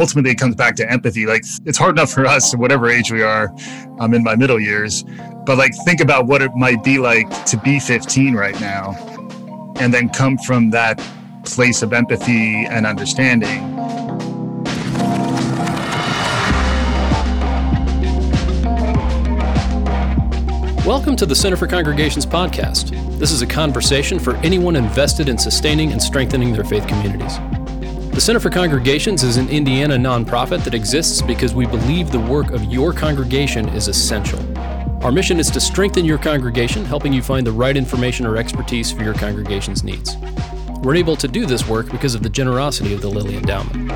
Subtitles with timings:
[0.00, 1.26] ultimately it comes back to empathy.
[1.26, 3.54] Like it's hard enough for us, whatever age we are.
[4.00, 5.04] I'm in my middle years,
[5.44, 8.94] but like think about what it might be like to be 15 right now,
[9.78, 11.00] and then come from that
[11.44, 13.76] place of empathy and understanding.
[20.86, 23.18] Welcome to the Center for Congregations podcast.
[23.18, 27.38] This is a conversation for anyone invested in sustaining and strengthening their faith communities.
[28.20, 32.50] The Center for Congregations is an Indiana nonprofit that exists because we believe the work
[32.50, 34.38] of your congregation is essential.
[35.02, 38.92] Our mission is to strengthen your congregation, helping you find the right information or expertise
[38.92, 40.18] for your congregation's needs.
[40.82, 43.90] We're able to do this work because of the generosity of the Lilly Endowment.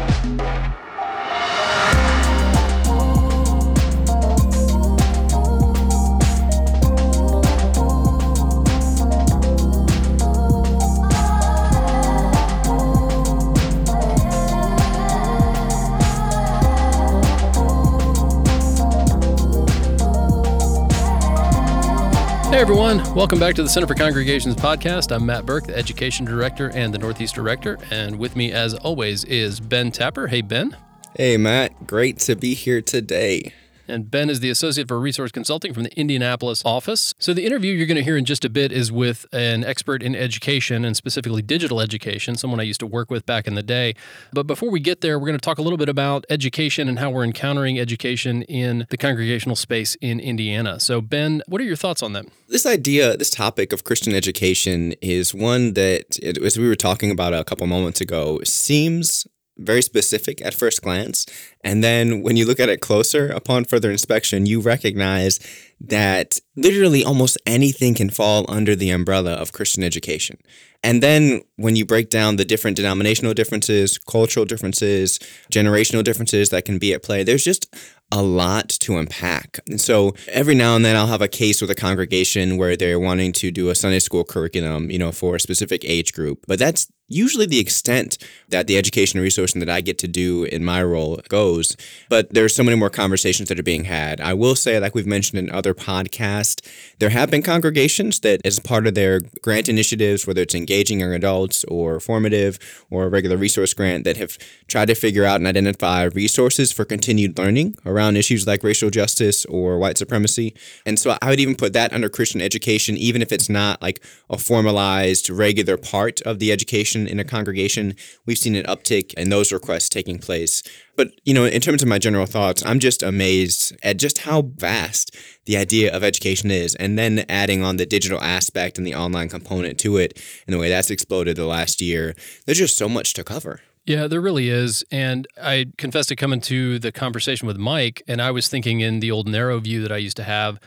[22.65, 25.15] Everyone, welcome back to the Center for Congregations podcast.
[25.15, 29.23] I'm Matt Burke, the Education Director and the Northeast Director, and with me, as always,
[29.25, 30.29] is Ben Tapper.
[30.29, 30.75] Hey Ben.
[31.15, 33.53] Hey Matt, great to be here today.
[33.87, 37.15] And Ben is the Associate for Resource Consulting from the Indianapolis office.
[37.19, 40.03] So, the interview you're going to hear in just a bit is with an expert
[40.03, 43.62] in education and specifically digital education, someone I used to work with back in the
[43.62, 43.95] day.
[44.33, 46.99] But before we get there, we're going to talk a little bit about education and
[46.99, 50.81] how we're encountering education in the congregational space in Indiana.
[50.81, 52.27] So, Ben, what are your thoughts on that?
[52.49, 57.35] This idea, this topic of Christian education is one that, as we were talking about
[57.35, 61.27] a couple moments ago, seems very specific at first glance.
[61.62, 65.38] And then when you look at it closer upon further inspection, you recognize
[65.80, 70.38] that literally almost anything can fall under the umbrella of Christian education.
[70.82, 75.19] And then when you break down the different denominational differences, cultural differences,
[75.50, 77.75] generational differences that can be at play, there's just
[78.12, 79.60] a lot to unpack.
[79.66, 83.00] And so every now and then I'll have a case with a congregation where they're
[83.00, 86.44] wanting to do a Sunday school curriculum, you know, for a specific age group.
[86.47, 90.44] But that's usually the extent that the education and resourcing that I get to do
[90.44, 91.76] in my role goes.
[92.09, 94.20] But there's so many more conversations that are being had.
[94.20, 96.66] I will say, like we've mentioned in other podcasts,
[96.98, 101.12] there have been congregations that, as part of their grant initiatives, whether it's engaging young
[101.12, 102.59] adults or formative
[102.91, 104.38] or a regular resource grant, that have
[104.69, 109.44] tried to figure out and identify resources for continued learning around issues like racial justice
[109.47, 110.54] or white supremacy.
[110.87, 114.03] And so I would even put that under Christian education, even if it's not like
[114.31, 117.94] a formalized, regular part of the education in a congregation,
[118.27, 120.62] we've seen an uptick in those requests taking place.
[120.97, 124.43] But, you know, in terms of my general thoughts, I'm just amazed at just how
[124.56, 126.75] vast the idea of education is.
[126.77, 130.59] And then adding on the digital aspect and the online component to it and the
[130.59, 132.15] way that's exploded the last year,
[132.47, 133.61] there's just so much to cover.
[133.87, 134.82] Yeah, there really is.
[134.91, 139.00] And I confess to coming to the conversation with Mike, and I was thinking in
[139.00, 140.59] the old narrow view that I used to have,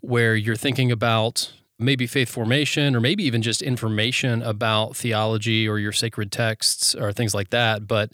[0.00, 5.78] where you're thinking about maybe faith formation or maybe even just information about theology or
[5.78, 7.86] your sacred texts or things like that.
[7.86, 8.12] But,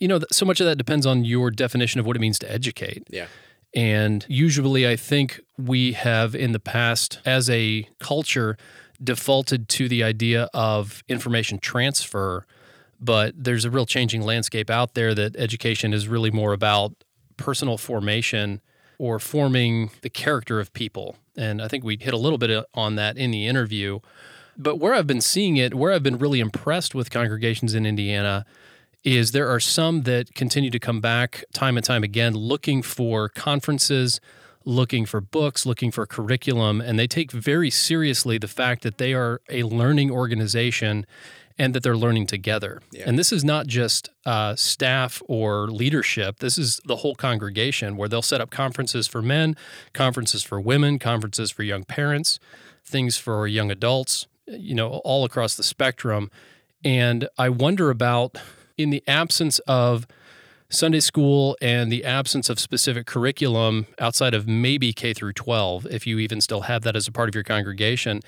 [0.00, 2.52] you know, so much of that depends on your definition of what it means to
[2.52, 3.04] educate.
[3.08, 3.26] Yeah.
[3.74, 8.56] And usually, I think we have in the past, as a culture,
[9.02, 12.46] defaulted to the idea of information transfer.
[12.98, 16.94] But there's a real changing landscape out there that education is really more about
[17.36, 18.62] personal formation
[18.98, 21.16] or forming the character of people.
[21.36, 24.00] And I think we hit a little bit uh, on that in the interview.
[24.56, 28.46] But where I've been seeing it, where I've been really impressed with congregations in Indiana,
[29.04, 33.28] is there are some that continue to come back time and time again looking for
[33.28, 34.20] conferences,
[34.64, 39.14] looking for books, looking for curriculum, and they take very seriously the fact that they
[39.14, 41.06] are a learning organization
[41.58, 42.80] and that they're learning together.
[42.90, 43.04] Yeah.
[43.06, 48.08] And this is not just uh, staff or leadership, this is the whole congregation where
[48.08, 49.56] they'll set up conferences for men,
[49.92, 52.38] conferences for women, conferences for young parents,
[52.84, 56.30] things for young adults, you know, all across the spectrum.
[56.84, 58.36] And I wonder about
[58.76, 60.06] in the absence of
[60.68, 66.06] Sunday school and the absence of specific curriculum outside of maybe K through 12, if
[66.06, 68.20] you even still have that as a part of your congregation,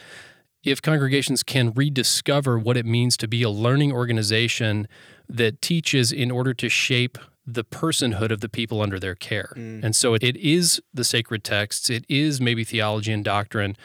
[0.71, 4.89] if congregations can rediscover what it means to be a learning organization
[5.29, 9.53] that teaches in order to shape the personhood of the people under their care.
[9.57, 9.83] Mm.
[9.83, 13.77] And so it is the sacred texts, it is maybe theology and doctrine,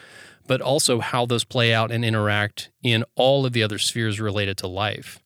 [0.46, 4.58] but also how those play out and interact in all of the other spheres related
[4.58, 5.18] to life.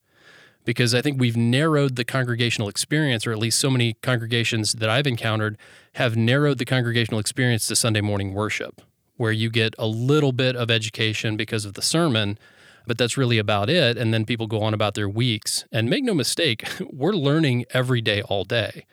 [0.65, 4.89] Because I think we've narrowed the congregational experience, or at least so many congregations that
[4.89, 5.57] I've encountered
[5.95, 8.83] have narrowed the congregational experience to Sunday morning worship
[9.19, 12.39] where you get a little bit of education because of the sermon,
[12.87, 13.99] but that's really about it.
[13.99, 15.67] And then people go on about their weeks.
[15.71, 18.87] And make no mistake, we're learning every day, all day.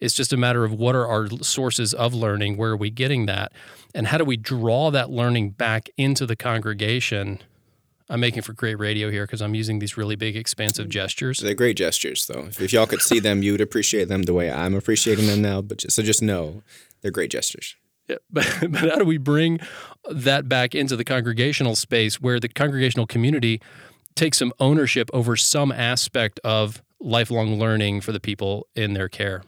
[0.00, 2.56] It's just a matter of what are our sources of learning?
[2.56, 3.52] Where are we getting that?
[3.94, 7.40] And how do we draw that learning back into the congregation?
[8.08, 10.90] I'm making for great radio here because I'm using these really big, expansive mm.
[10.90, 11.38] gestures.
[11.38, 12.46] They're great gestures, though.
[12.48, 15.42] If, if y'all could see them, you would appreciate them the way I'm appreciating them
[15.42, 15.62] now.
[15.62, 16.62] But just, so just know,
[17.02, 17.76] they're great gestures.
[18.30, 19.60] But, but how do we bring
[20.10, 23.60] that back into the congregational space where the congregational community
[24.14, 29.42] takes some ownership over some aspect of lifelong learning for the people in their care?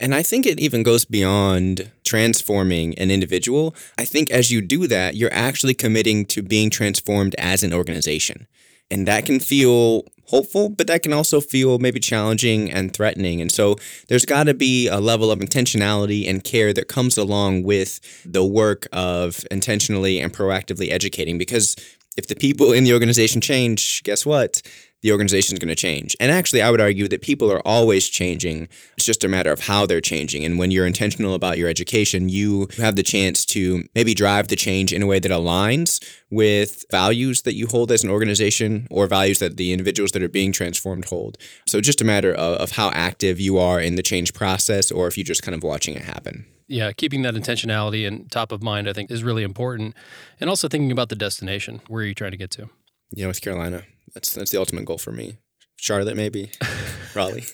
[0.00, 3.74] And I think it even goes beyond transforming an individual.
[3.96, 8.48] I think as you do that, you're actually committing to being transformed as an organization.
[8.92, 13.40] And that can feel hopeful, but that can also feel maybe challenging and threatening.
[13.40, 13.76] And so
[14.08, 18.44] there's got to be a level of intentionality and care that comes along with the
[18.44, 21.74] work of intentionally and proactively educating because
[22.18, 24.60] if the people in the organization change, guess what?
[25.02, 26.16] The organization is going to change.
[26.18, 28.68] And actually, I would argue that people are always changing.
[28.96, 30.44] It's just a matter of how they're changing.
[30.44, 34.56] And when you're intentional about your education, you have the chance to maybe drive the
[34.56, 39.06] change in a way that aligns with values that you hold as an organization or
[39.06, 41.36] values that the individuals that are being transformed hold.
[41.66, 45.08] So, just a matter of, of how active you are in the change process or
[45.08, 48.62] if you're just kind of watching it happen yeah, keeping that intentionality and top of
[48.62, 49.94] mind, I think, is really important.
[50.40, 51.82] And also thinking about the destination.
[51.86, 52.70] Where are you trying to get to?
[53.10, 53.82] Yeah, North Carolina.
[54.14, 55.38] That's that's the ultimate goal for me.
[55.76, 56.50] Charlotte, maybe.
[57.14, 57.44] Raleigh.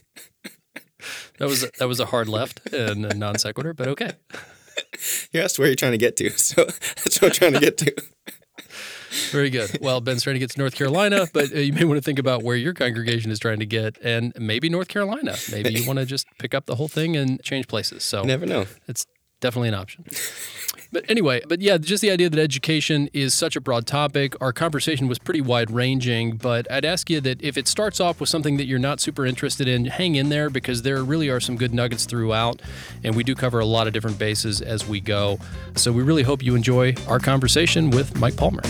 [1.38, 4.12] that was that was a hard left and a non sequitur, but okay.
[5.32, 7.78] You asked where you're trying to get to, so that's what I'm trying to get
[7.78, 7.94] to.
[9.31, 9.78] Very good.
[9.81, 12.19] Well, Ben's trying to get to North Carolina, but uh, you may want to think
[12.19, 15.34] about where your congregation is trying to get, and maybe North Carolina.
[15.50, 18.04] Maybe you want to just pick up the whole thing and change places.
[18.04, 18.66] So you never know.
[18.87, 19.04] It's
[19.40, 20.05] definitely an option.
[20.90, 24.35] But anyway, but yeah, just the idea that education is such a broad topic.
[24.40, 28.20] Our conversation was pretty wide ranging, but I'd ask you that if it starts off
[28.20, 31.40] with something that you're not super interested in, hang in there because there really are
[31.40, 32.62] some good nuggets throughout,
[33.05, 35.38] and we do cover a lot of different bases as we go.
[35.76, 38.62] So we really hope you enjoy our conversation with Mike Palmer.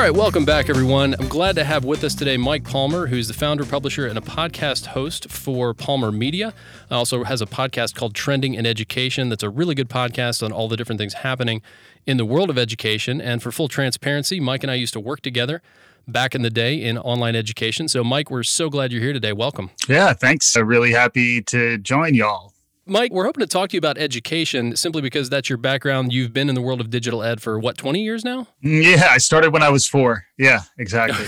[0.00, 1.14] All right, welcome back, everyone.
[1.20, 4.22] I'm glad to have with us today Mike Palmer, who's the founder, publisher, and a
[4.22, 6.54] podcast host for Palmer Media.
[6.90, 9.28] Also has a podcast called Trending in Education.
[9.28, 11.60] That's a really good podcast on all the different things happening
[12.06, 13.20] in the world of education.
[13.20, 15.60] And for full transparency, Mike and I used to work together
[16.08, 17.86] back in the day in online education.
[17.86, 19.34] So, Mike, we're so glad you're here today.
[19.34, 19.68] Welcome.
[19.86, 20.56] Yeah, thanks.
[20.56, 22.49] I'm really happy to join y'all.
[22.90, 26.12] Mike, we're hoping to talk to you about education simply because that's your background.
[26.12, 28.48] You've been in the world of digital ed for what, 20 years now?
[28.64, 30.24] Mm, yeah, I started when I was four.
[30.36, 31.26] Yeah, exactly.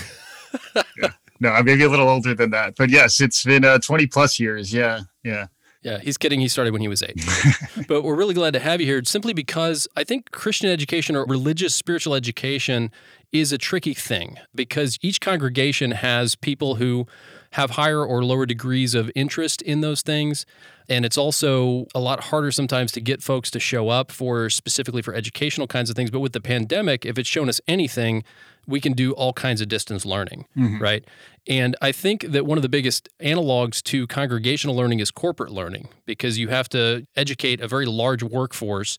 [1.01, 1.11] yeah.
[1.39, 2.75] No, I'm maybe a little older than that.
[2.77, 4.75] But yes, it's been uh, 20 plus years.
[4.75, 5.47] Yeah, yeah.
[5.83, 6.41] Yeah, he's kidding.
[6.41, 7.25] He started when he was eight.
[7.89, 11.25] but we're really glad to have you here simply because I think Christian education or
[11.27, 12.91] religious spiritual education
[13.33, 17.07] is a tricky thing because each congregation has people who
[17.53, 20.47] have higher or lower degrees of interest in those things.
[20.93, 25.01] And it's also a lot harder sometimes to get folks to show up for specifically
[25.01, 26.11] for educational kinds of things.
[26.11, 28.25] But with the pandemic, if it's shown us anything,
[28.67, 30.83] we can do all kinds of distance learning, mm-hmm.
[30.83, 31.03] right?
[31.49, 35.89] And I think that one of the biggest analogs to congregational learning is corporate learning
[36.05, 38.99] because you have to educate a very large workforce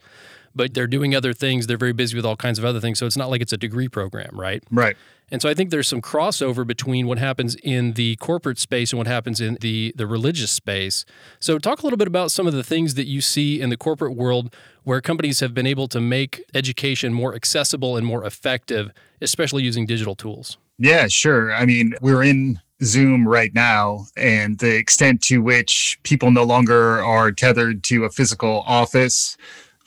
[0.56, 1.68] but they're doing other things.
[1.68, 3.00] They're very busy with all kinds of other things.
[3.00, 4.64] So it's not like it's a degree program, right?
[4.72, 4.96] Right.
[5.32, 8.98] And so I think there's some crossover between what happens in the corporate space and
[9.00, 11.06] what happens in the the religious space.
[11.40, 13.78] So talk a little bit about some of the things that you see in the
[13.78, 18.92] corporate world where companies have been able to make education more accessible and more effective,
[19.22, 20.58] especially using digital tools.
[20.78, 21.54] Yeah, sure.
[21.54, 27.02] I mean, we're in Zoom right now, and the extent to which people no longer
[27.04, 29.38] are tethered to a physical office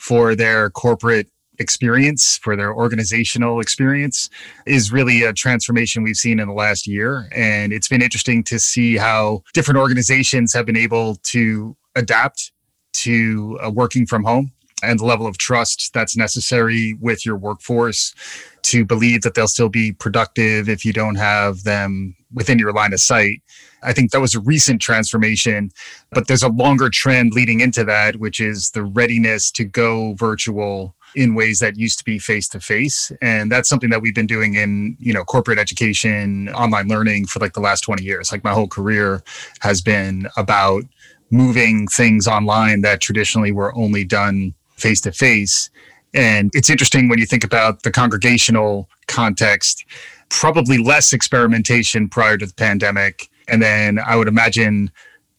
[0.07, 4.31] for their corporate experience, for their organizational experience,
[4.65, 7.29] is really a transformation we've seen in the last year.
[7.35, 12.53] And it's been interesting to see how different organizations have been able to adapt
[12.93, 18.15] to uh, working from home and the level of trust that's necessary with your workforce
[18.63, 22.93] to believe that they'll still be productive if you don't have them within your line
[22.93, 23.43] of sight.
[23.83, 25.71] I think that was a recent transformation,
[26.13, 30.95] but there's a longer trend leading into that, which is the readiness to go virtual
[31.15, 34.27] in ways that used to be face to face and that's something that we've been
[34.27, 38.31] doing in you know corporate education online learning for like the last 20 years.
[38.31, 39.23] Like my whole career
[39.61, 40.83] has been about
[41.31, 45.71] moving things online that traditionally were only done face to face
[46.13, 49.85] and it's interesting when you think about the congregational context
[50.29, 54.91] probably less experimentation prior to the pandemic and then i would imagine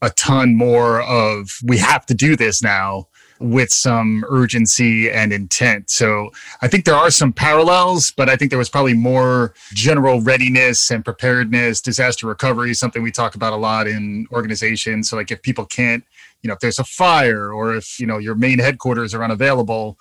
[0.02, 3.08] a ton more of we have to do this now
[3.40, 5.90] with some urgency and intent.
[5.90, 10.22] So I think there are some parallels, but I think there was probably more general
[10.22, 15.10] readiness and preparedness, disaster recovery, is something we talk about a lot in organizations.
[15.10, 16.04] So like if people can't,
[16.42, 19.98] you know, if there's a fire or if, you know, your main headquarters are unavailable,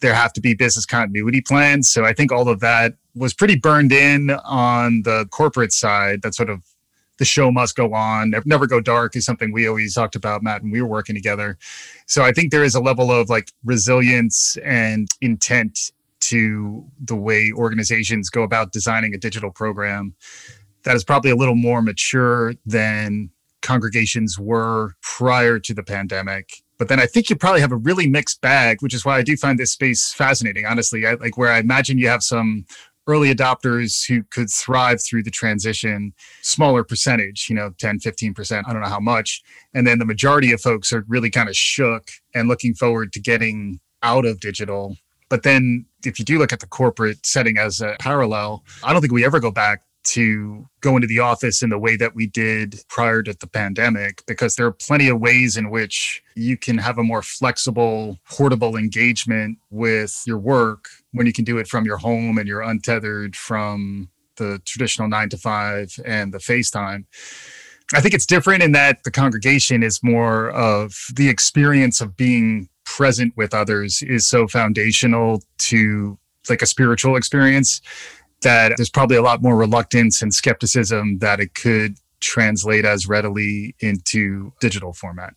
[0.00, 1.90] there have to be business continuity plans.
[1.90, 6.34] So I think all of that was pretty burned in on the corporate side, that
[6.34, 6.62] sort of
[7.18, 8.34] the show must go on.
[8.44, 11.58] Never go dark is something we always talked about, Matt, and we were working together.
[12.06, 17.52] So I think there is a level of like resilience and intent to the way
[17.54, 20.14] organizations go about designing a digital program
[20.84, 26.62] that is probably a little more mature than congregations were prior to the pandemic.
[26.78, 29.22] But then I think you probably have a really mixed bag, which is why I
[29.22, 31.06] do find this space fascinating, honestly.
[31.06, 32.64] I, like where I imagine you have some
[33.06, 38.72] early adopters who could thrive through the transition smaller percentage you know 10 15% i
[38.72, 39.42] don't know how much.
[39.74, 43.20] And then the majority of folks are really kind of shook and looking forward to
[43.20, 44.96] getting out of digital.
[45.28, 49.00] But then if you do look at the corporate setting as a parallel i don't
[49.00, 52.26] think we ever go back to go into the office in the way that we
[52.26, 56.76] did prior to the pandemic because there are plenty of ways in which you can
[56.76, 61.84] have a more flexible portable engagement with your work when you can do it from
[61.84, 67.04] your home and you're untethered from the traditional 9 to 5 and the FaceTime
[67.94, 72.68] I think it's different in that the congregation is more of the experience of being
[72.84, 77.80] present with others is so foundational to like a spiritual experience
[78.40, 83.74] that there's probably a lot more reluctance and skepticism that it could translate as readily
[83.80, 85.34] into digital format.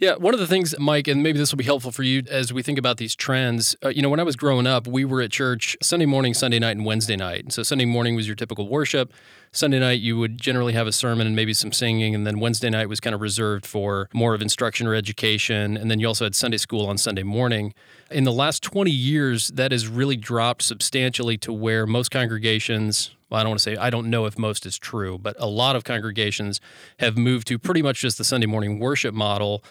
[0.00, 2.52] Yeah, one of the things, Mike, and maybe this will be helpful for you as
[2.52, 3.74] we think about these trends.
[3.84, 6.60] Uh, you know, when I was growing up, we were at church Sunday morning, Sunday
[6.60, 7.42] night, and Wednesday night.
[7.42, 9.12] And So Sunday morning was your typical worship.
[9.50, 12.14] Sunday night, you would generally have a sermon and maybe some singing.
[12.14, 15.76] And then Wednesday night was kind of reserved for more of instruction or education.
[15.76, 17.74] And then you also had Sunday school on Sunday morning.
[18.10, 23.40] In the last 20 years, that has really dropped substantially to where most congregations, well,
[23.40, 25.76] I don't want to say, I don't know if most is true, but a lot
[25.76, 26.60] of congregations
[27.00, 29.62] have moved to pretty much just the Sunday morning worship model.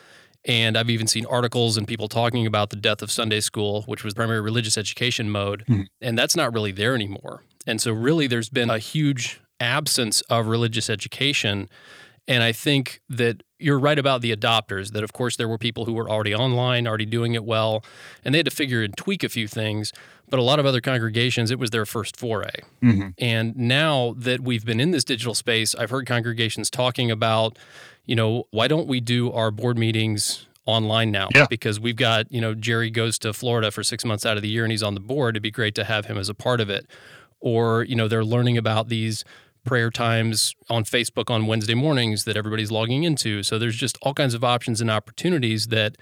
[0.45, 4.03] And I've even seen articles and people talking about the death of Sunday school, which
[4.03, 5.63] was primary religious education mode.
[5.67, 5.83] Mm-hmm.
[6.01, 7.43] And that's not really there anymore.
[7.65, 11.69] And so, really, there's been a huge absence of religious education.
[12.27, 15.85] And I think that you're right about the adopters, that of course there were people
[15.85, 17.83] who were already online, already doing it well,
[18.23, 19.93] and they had to figure and tweak a few things.
[20.29, 22.61] But a lot of other congregations, it was their first foray.
[22.83, 23.09] Mm-hmm.
[23.17, 27.57] And now that we've been in this digital space, I've heard congregations talking about,
[28.05, 31.47] you know, why don't we do our board meetings online now yeah.
[31.49, 34.49] because we've got you know Jerry goes to Florida for 6 months out of the
[34.49, 36.59] year and he's on the board it'd be great to have him as a part
[36.59, 36.85] of it
[37.39, 39.23] or you know they're learning about these
[39.67, 43.43] prayer times on Facebook on Wednesday mornings that everybody's logging into.
[43.43, 45.97] So there's just all kinds of options and opportunities that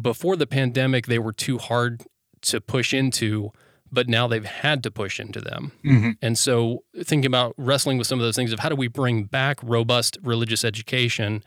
[0.00, 2.02] before the pandemic they were too hard
[2.42, 3.50] to push into,
[3.90, 5.72] but now they've had to push into them.
[5.84, 6.10] Mm-hmm.
[6.22, 9.24] And so thinking about wrestling with some of those things of how do we bring
[9.24, 11.42] back robust religious education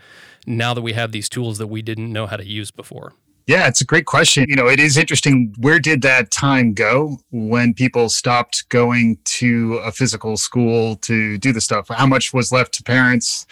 [0.46, 3.14] now that we have these tools that we didn't know how to use before.
[3.48, 4.46] Yeah, it's a great question.
[4.50, 5.54] You know, it is interesting.
[5.60, 11.54] Where did that time go when people stopped going to a physical school to do
[11.54, 11.88] the stuff?
[11.90, 13.46] How much was left to parents?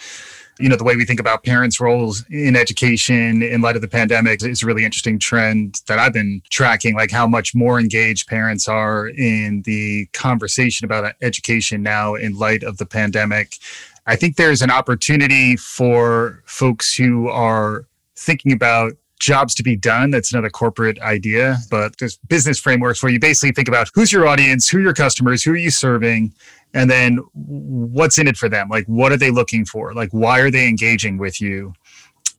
[0.58, 3.88] You know, the way we think about parents' roles in education in light of the
[3.88, 8.26] pandemic is a really interesting trend that I've been tracking, like how much more engaged
[8.26, 13.58] parents are in the conversation about education now in light of the pandemic.
[14.06, 17.86] I think there's an opportunity for folks who are
[18.16, 20.10] thinking about jobs to be done.
[20.10, 24.26] That's another corporate idea, but there's business frameworks where you basically think about who's your
[24.26, 26.34] audience, who are your customers, who are you serving,
[26.74, 28.68] and then what's in it for them?
[28.68, 29.94] Like, what are they looking for?
[29.94, 31.72] Like, why are they engaging with you?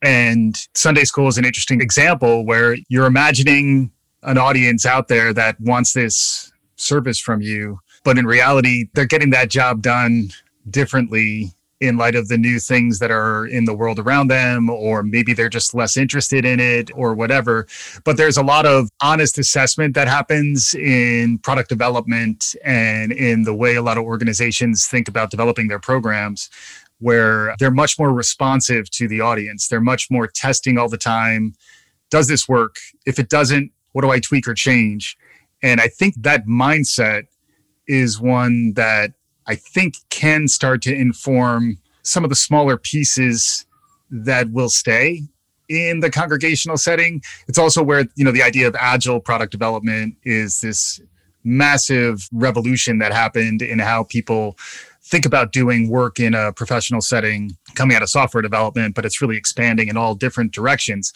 [0.02, 3.90] And Sunday school is an interesting example where you're imagining
[4.22, 9.30] an audience out there that wants this service from you, but in reality, they're getting
[9.30, 10.28] that job done
[10.68, 15.02] differently in light of the new things that are in the world around them, or
[15.02, 17.66] maybe they're just less interested in it or whatever.
[18.04, 23.54] But there's a lot of honest assessment that happens in product development and in the
[23.54, 26.48] way a lot of organizations think about developing their programs,
[26.98, 29.68] where they're much more responsive to the audience.
[29.68, 31.54] They're much more testing all the time.
[32.10, 32.76] Does this work?
[33.04, 35.16] If it doesn't, what do I tweak or change?
[35.62, 37.24] And I think that mindset
[37.86, 39.12] is one that
[39.46, 43.66] I think can start to inform some of the smaller pieces
[44.10, 45.22] that will stay
[45.68, 47.22] in the congregational setting.
[47.48, 51.00] It's also where, you know, the idea of agile product development is this
[51.44, 54.56] massive revolution that happened in how people
[55.02, 59.20] think about doing work in a professional setting coming out of software development, but it's
[59.20, 61.12] really expanding in all different directions.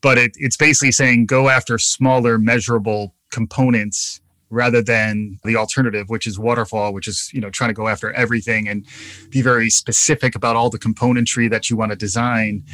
[0.00, 4.20] But it, it's basically saying go after smaller, measurable components
[4.50, 8.12] rather than the alternative, which is waterfall, which is you know trying to go after
[8.12, 8.86] everything and
[9.30, 12.64] be very specific about all the componentry that you want to design.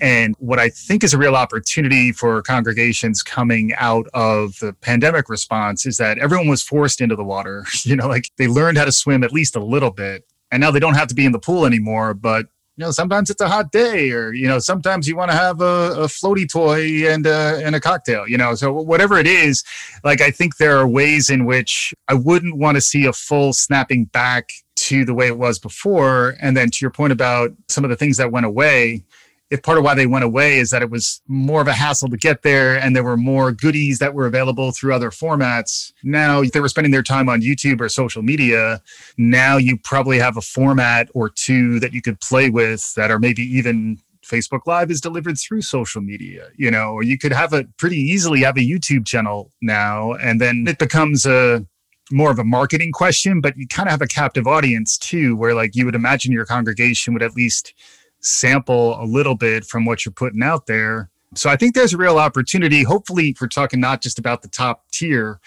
[0.00, 5.28] And what I think is a real opportunity for congregations coming out of the pandemic
[5.28, 7.64] response is that everyone was forced into the water.
[7.84, 10.24] You know, like they learned how to swim at least a little bit.
[10.50, 13.28] And now they don't have to be in the pool anymore, but you know, sometimes
[13.28, 16.50] it's a hot day, or you know, sometimes you want to have a, a floaty
[16.50, 18.26] toy and a, and a cocktail.
[18.26, 19.62] You know, so whatever it is,
[20.04, 23.52] like I think there are ways in which I wouldn't want to see a full
[23.52, 26.36] snapping back to the way it was before.
[26.40, 29.04] And then to your point about some of the things that went away,
[29.52, 32.08] if part of why they went away is that it was more of a hassle
[32.08, 35.92] to get there and there were more goodies that were available through other formats.
[36.02, 38.80] Now, they were spending their time on YouTube or social media,
[39.18, 43.18] now you probably have a format or two that you could play with that are
[43.18, 47.52] maybe even Facebook Live is delivered through social media, you know, or you could have
[47.52, 51.66] a pretty easily have a YouTube channel now, and then it becomes a
[52.10, 55.54] more of a marketing question, but you kind of have a captive audience too, where
[55.54, 57.74] like you would imagine your congregation would at least
[58.22, 61.10] sample a little bit from what you're putting out there.
[61.34, 62.82] So I think there's a real opportunity.
[62.82, 65.40] Hopefully, we're talking not just about the top tier,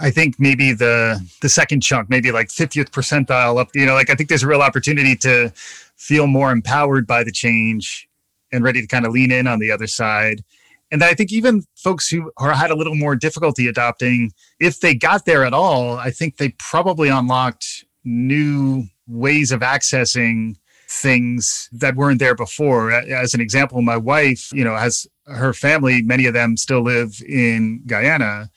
[0.00, 4.10] I think maybe the the second chunk, maybe like 50th percentile up, you know, like
[4.10, 5.52] I think there's a real opportunity to
[5.96, 8.08] feel more empowered by the change
[8.50, 10.42] and ready to kind of lean in on the other side.
[10.90, 14.94] And I think even folks who are, had a little more difficulty adopting, if they
[14.94, 20.56] got there at all, I think they probably unlocked new ways of accessing
[20.90, 22.90] things that weren't there before.
[22.90, 27.22] As an example, my wife, you know, has her family, many of them still live
[27.26, 28.50] in Guyana.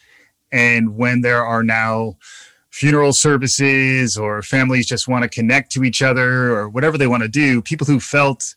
[0.52, 2.18] And when there are now
[2.72, 7.22] funeral services or families just want to connect to each other or whatever they want
[7.22, 8.56] to do, people who felt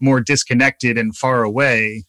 [0.00, 2.04] more disconnected and far away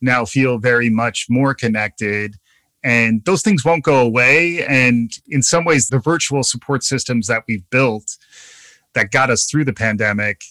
[0.00, 2.36] now feel very much more connected.
[2.82, 4.64] And those things won't go away.
[4.66, 8.16] And in some ways, the virtual support systems that we've built
[8.96, 10.42] that got us through the pandemic,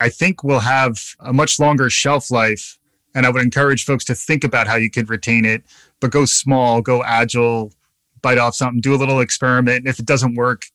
[0.00, 2.76] I think will have a much longer shelf life.
[3.14, 5.64] And I would encourage folks to think about how you could retain it,
[6.00, 7.72] but go small, go agile,
[8.20, 9.78] bite off something, do a little experiment.
[9.78, 10.66] And if it doesn't work,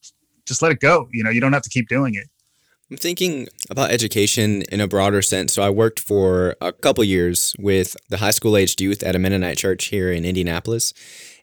[0.46, 1.08] just let it go.
[1.12, 2.28] You know, you don't have to keep doing it.
[2.90, 5.54] I'm thinking about education in a broader sense.
[5.54, 9.18] So I worked for a couple years with the high school aged youth at a
[9.18, 10.92] Mennonite church here in Indianapolis.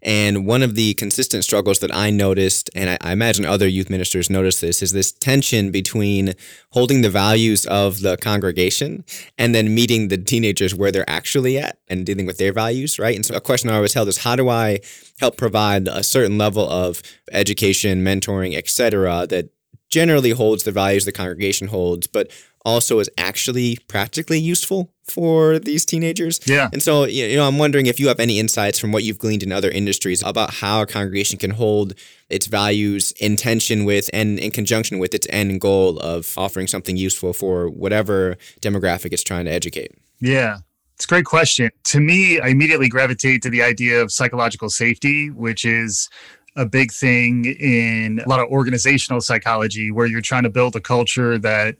[0.02, 3.90] And one of the consistent struggles that I noticed, and I, I, imagine other youth
[3.90, 6.34] ministers notice this, is this tension between
[6.72, 9.06] holding the values of the congregation
[9.38, 13.16] and then meeting the teenagers where they're actually at and dealing with their values, right?
[13.16, 14.80] And so a question I always held is how do I
[15.20, 19.50] help provide a certain level of education, mentoring, etc., that
[19.92, 22.32] generally holds the values the congregation holds, but
[22.66, 26.40] also is actually practically useful for these teenagers.
[26.46, 26.70] Yeah.
[26.72, 29.44] And so, you know, I'm wondering if you have any insights from what you've gleaned
[29.44, 31.94] in other industries about how a congregation can hold
[32.30, 36.96] its values in tension with and in conjunction with its end goal of offering something
[36.96, 39.92] useful for whatever demographic it's trying to educate.
[40.20, 40.60] Yeah.
[40.96, 41.72] It's a great question.
[41.86, 46.08] To me, I immediately gravitate to the idea of psychological safety, which is
[46.56, 50.80] a big thing in a lot of organizational psychology where you're trying to build a
[50.80, 51.76] culture that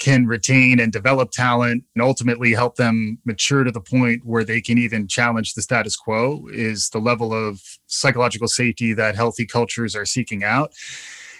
[0.00, 4.60] can retain and develop talent and ultimately help them mature to the point where they
[4.60, 9.94] can even challenge the status quo is the level of psychological safety that healthy cultures
[9.94, 10.72] are seeking out.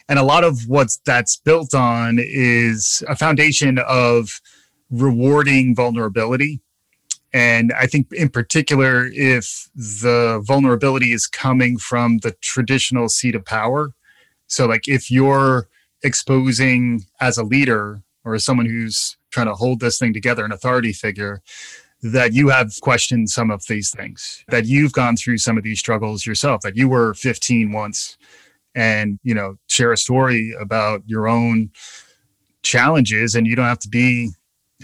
[0.09, 4.41] And a lot of what that's built on is a foundation of
[4.91, 6.61] rewarding vulnerability.
[7.33, 13.45] And I think, in particular, if the vulnerability is coming from the traditional seat of
[13.45, 13.93] power.
[14.49, 15.69] So, like, if you're
[16.03, 20.53] exposing as a leader or as someone who's trying to hold this thing together, an
[20.53, 21.43] authority figure,
[22.03, 25.79] that you have questioned some of these things, that you've gone through some of these
[25.79, 28.17] struggles yourself, that you were 15 once
[28.75, 31.71] and, you know, share a story about your own
[32.63, 34.31] challenges and you don't have to be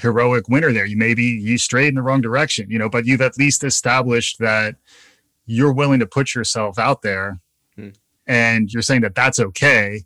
[0.01, 0.85] heroic winner there.
[0.85, 4.39] You maybe you strayed in the wrong direction, you know, but you've at least established
[4.41, 4.77] that
[5.47, 7.39] you're willing to put yourself out there
[7.77, 7.91] hmm.
[8.27, 10.03] and you're saying that that's okay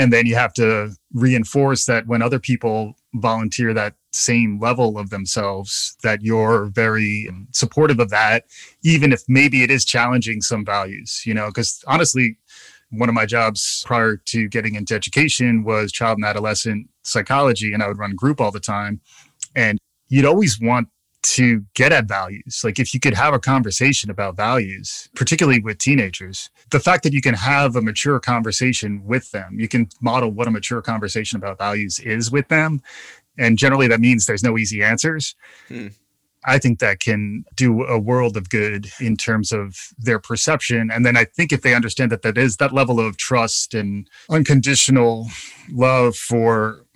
[0.00, 5.10] and then you have to reinforce that when other people volunteer that same level of
[5.10, 8.44] themselves that you're very supportive of that
[8.82, 12.36] even if maybe it is challenging some values you know because honestly
[12.90, 17.82] one of my jobs prior to getting into education was child and adolescent psychology and
[17.82, 19.00] i would run group all the time.
[19.54, 20.88] And you'd always want
[21.22, 22.62] to get at values.
[22.64, 27.12] Like if you could have a conversation about values, particularly with teenagers, the fact that
[27.12, 31.36] you can have a mature conversation with them, you can model what a mature conversation
[31.36, 32.80] about values is with them.
[33.38, 35.34] And generally that means there's no easy answers.
[35.68, 35.88] Hmm.
[36.46, 40.90] I think that can do a world of good in terms of their perception.
[40.90, 44.08] And then I think if they understand that that is that level of trust and
[44.30, 45.28] unconditional
[45.70, 46.86] love for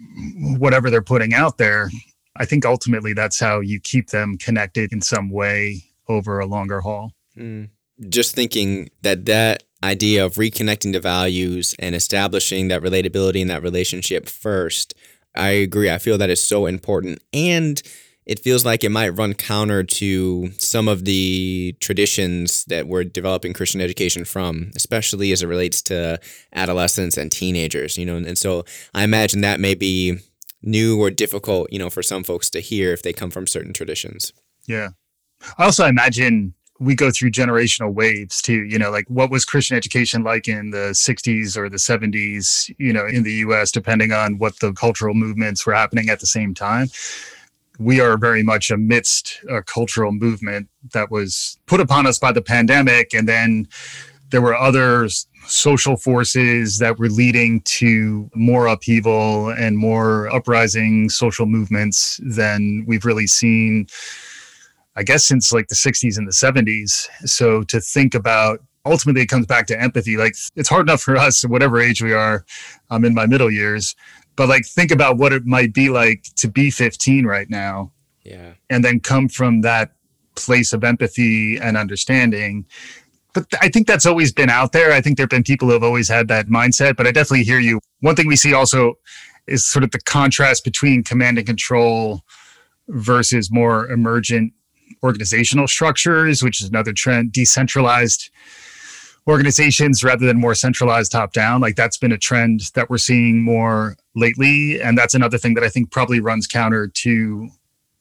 [0.56, 1.90] whatever they're putting out there,
[2.36, 6.80] I think ultimately that's how you keep them connected in some way over a longer
[6.80, 7.12] haul.
[7.36, 7.70] Mm.
[8.08, 13.62] Just thinking that that idea of reconnecting to values and establishing that relatability and that
[13.62, 14.94] relationship first,
[15.36, 15.90] I agree.
[15.90, 17.22] I feel that is so important.
[17.32, 17.80] And
[18.26, 23.52] it feels like it might run counter to some of the traditions that we're developing
[23.52, 26.18] Christian education from, especially as it relates to
[26.54, 28.16] adolescents and teenagers, you know.
[28.16, 30.18] And so I imagine that may be
[30.64, 33.72] new or difficult, you know, for some folks to hear if they come from certain
[33.72, 34.33] traditions.
[34.66, 34.90] Yeah.
[35.59, 39.77] I also imagine we go through generational waves too, you know, like what was Christian
[39.77, 44.38] education like in the 60s or the 70s, you know, in the US, depending on
[44.38, 46.88] what the cultural movements were happening at the same time.
[47.79, 52.42] We are very much amidst a cultural movement that was put upon us by the
[52.42, 53.68] pandemic and then
[54.31, 55.09] there were other
[55.46, 63.04] social forces that were leading to more upheaval and more uprising social movements than we've
[63.04, 63.87] really seen,
[64.96, 67.09] I guess, since like the 60s and the 70s.
[67.28, 70.16] So to think about ultimately it comes back to empathy.
[70.16, 72.44] Like it's hard enough for us, whatever age we are.
[72.90, 73.94] I'm in my middle years,
[74.37, 77.92] but like think about what it might be like to be 15 right now.
[78.24, 78.54] Yeah.
[78.70, 79.92] And then come from that
[80.35, 82.66] place of empathy and understanding
[83.34, 84.92] but I think that's always been out there.
[84.92, 87.44] I think there have been people who have always had that mindset, but I definitely
[87.44, 87.80] hear you.
[88.00, 88.94] One thing we see also
[89.46, 92.22] is sort of the contrast between command and control
[92.88, 94.52] versus more emergent
[95.02, 98.30] organizational structures, which is another trend, decentralized
[99.26, 101.60] organizations rather than more centralized top down.
[101.60, 104.80] Like that's been a trend that we're seeing more lately.
[104.80, 107.48] And that's another thing that I think probably runs counter to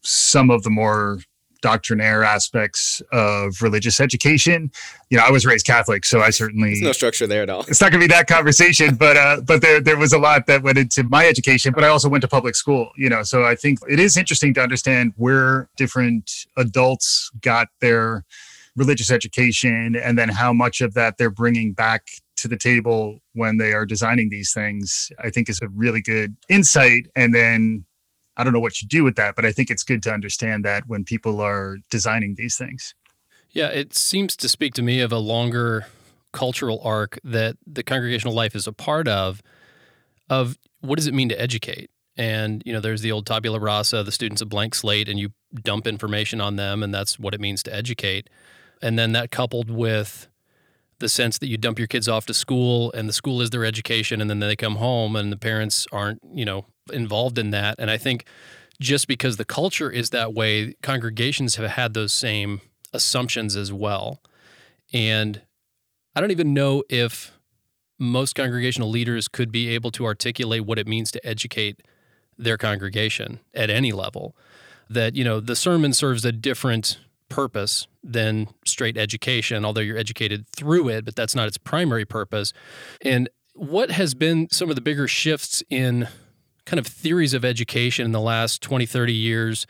[0.02, 1.20] some of the more
[1.64, 4.70] doctrinaire aspects of religious education.
[5.10, 7.62] You know, I was raised Catholic, so I certainly There's no structure there at all.
[7.68, 10.46] It's not going to be that conversation, but uh, but there there was a lot
[10.48, 11.74] that went into my education.
[11.74, 12.92] But I also went to public school.
[12.98, 18.26] You know, so I think it is interesting to understand where different adults got their
[18.76, 23.58] religious education, and then how much of that they're bringing back to the table when
[23.58, 25.12] they are designing these things.
[25.18, 27.86] I think is a really good insight, and then
[28.38, 30.66] I don't know what you do with that, but I think it's good to understand
[30.66, 32.96] that when people are designing these things.
[33.52, 35.86] Yeah, it seems to speak to me of a longer
[36.32, 39.42] cultural arc that the congregational life is a part of
[40.30, 41.92] of what does it mean to educate?
[42.18, 45.30] And you know, there's the old tabula rasa, the students a blank slate, and you
[45.62, 48.30] dump information on them, and that's what it means to educate.
[48.82, 50.28] And then that coupled with
[51.00, 53.66] the sense that you dump your kids off to school and the school is their
[53.66, 57.76] education and then they come home and the parents aren't, you know, involved in that.
[57.80, 58.26] And I think
[58.80, 64.22] just because the culture is that way, congregations have had those same assumptions as well.
[64.92, 65.42] And
[66.16, 67.32] I don't even know if
[68.00, 71.82] most congregational leaders could be able to articulate what it means to educate
[72.38, 74.36] their congregation at any level.
[74.90, 80.48] That, you know, the sermon serves a different purpose than straight education, although you're educated
[80.50, 82.54] through it, but that's not its primary purpose.
[83.02, 86.08] And what has been some of the bigger shifts in
[86.66, 89.68] kind of theories of education in the last 20, 30 years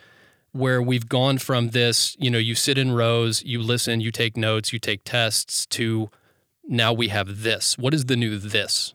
[0.52, 4.38] where we've gone from this, you know, you sit in rows, you listen, you take
[4.38, 6.10] notes, you take tests to
[6.66, 7.78] now we have this.
[7.78, 8.94] What is the new this?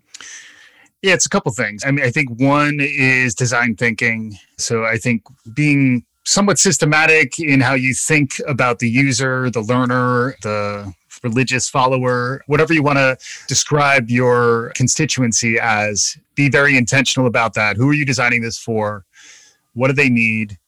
[1.03, 1.83] Yeah, it's a couple things.
[1.85, 4.37] I mean, I think one is design thinking.
[4.57, 5.23] So I think
[5.55, 12.43] being somewhat systematic in how you think about the user, the learner, the religious follower,
[12.47, 17.77] whatever you want to describe your constituency as, be very intentional about that.
[17.77, 19.05] Who are you designing this for?
[19.75, 20.59] What do they need?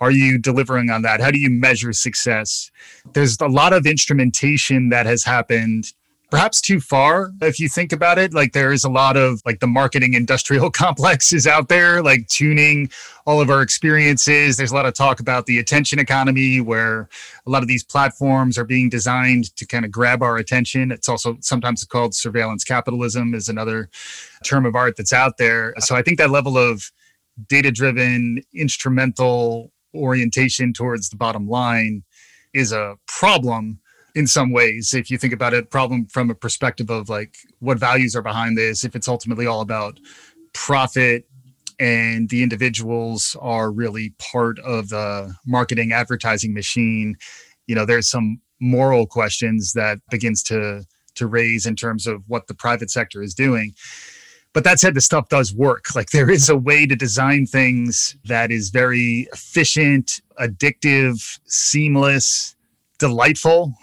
[0.00, 1.20] Are you delivering on that?
[1.20, 2.70] How do you measure success?
[3.14, 5.92] There's a lot of instrumentation that has happened
[6.30, 8.34] perhaps too far if you think about it.
[8.34, 12.28] Like there is a lot of like the marketing industrial complex is out there like
[12.28, 12.90] tuning
[13.26, 14.56] all of our experiences.
[14.56, 17.08] There's a lot of talk about the attention economy where
[17.46, 20.92] a lot of these platforms are being designed to kind of grab our attention.
[20.92, 23.88] It's also sometimes called surveillance capitalism is another
[24.44, 25.74] term of art that's out there.
[25.78, 26.90] So i think that level of
[27.48, 32.02] data driven instrumental orientation towards the bottom line
[32.52, 33.78] is a problem
[34.14, 37.78] in some ways if you think about it problem from a perspective of like what
[37.78, 39.98] values are behind this if it's ultimately all about
[40.52, 41.28] profit
[41.78, 47.16] and the individuals are really part of the marketing advertising machine,
[47.66, 52.46] you know, there's some moral questions that begins to to raise in terms of what
[52.46, 53.74] the private sector is doing.
[54.52, 55.94] But that said, the stuff does work.
[55.94, 62.56] Like there is a way to design things that is very efficient, addictive, seamless,
[62.98, 63.74] delightful.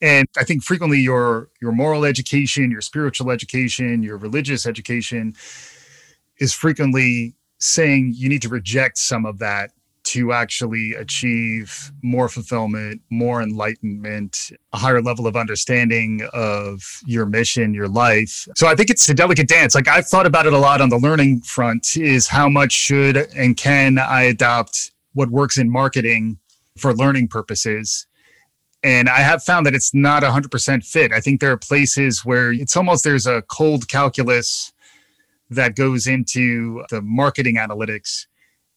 [0.00, 5.34] and I think frequently your your moral education, your spiritual education, your religious education
[6.38, 9.70] is frequently saying you need to reject some of that
[10.04, 17.72] to actually achieve more fulfillment, more enlightenment, a higher level of understanding of your mission,
[17.72, 18.46] your life.
[18.54, 19.74] So I think it's a delicate dance.
[19.74, 23.16] Like I've thought about it a lot on the learning front is how much should
[23.34, 26.38] and can I adopt what works in marketing
[26.76, 28.06] for learning purposes?
[28.84, 31.10] And I have found that it's not 100% fit.
[31.10, 34.74] I think there are places where it's almost there's a cold calculus
[35.48, 38.26] that goes into the marketing analytics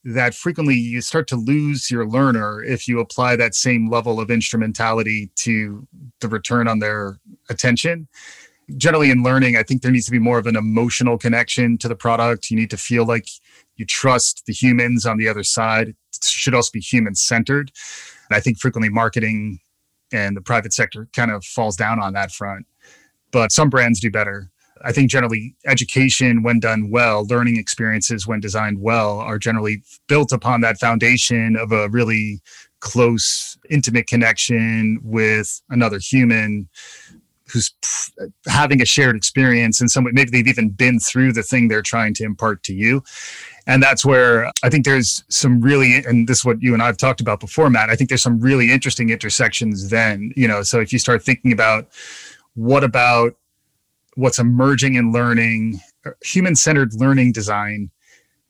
[0.06, 4.32] that frequently you start to lose your learner if you apply that same level of
[4.32, 5.86] instrumentality to
[6.22, 7.18] the return on their
[7.50, 8.08] attention.
[8.78, 11.90] Generally, in learning, I think there needs to be more of an emotional connection to
[11.90, 12.50] the product.
[12.50, 13.28] You need to feel like
[13.76, 15.90] you trust the humans on the other side.
[15.90, 17.74] It should also be human centered.
[18.30, 19.60] And I think frequently marketing
[20.12, 22.66] and the private sector kind of falls down on that front.
[23.32, 24.50] But some brands do better.
[24.84, 30.32] I think generally education, when done well, learning experiences, when designed well, are generally built
[30.32, 32.42] upon that foundation of a really
[32.80, 36.70] close, intimate connection with another human
[37.52, 37.72] who's
[38.48, 40.12] having a shared experience in some way.
[40.14, 43.04] maybe they've even been through the thing they're trying to impart to you
[43.66, 46.98] and that's where i think there's some really and this is what you and i've
[46.98, 50.80] talked about before matt i think there's some really interesting intersections then you know so
[50.80, 51.88] if you start thinking about
[52.56, 53.36] what about
[54.18, 55.80] what's emerging in learning,
[56.24, 57.92] human centered learning design.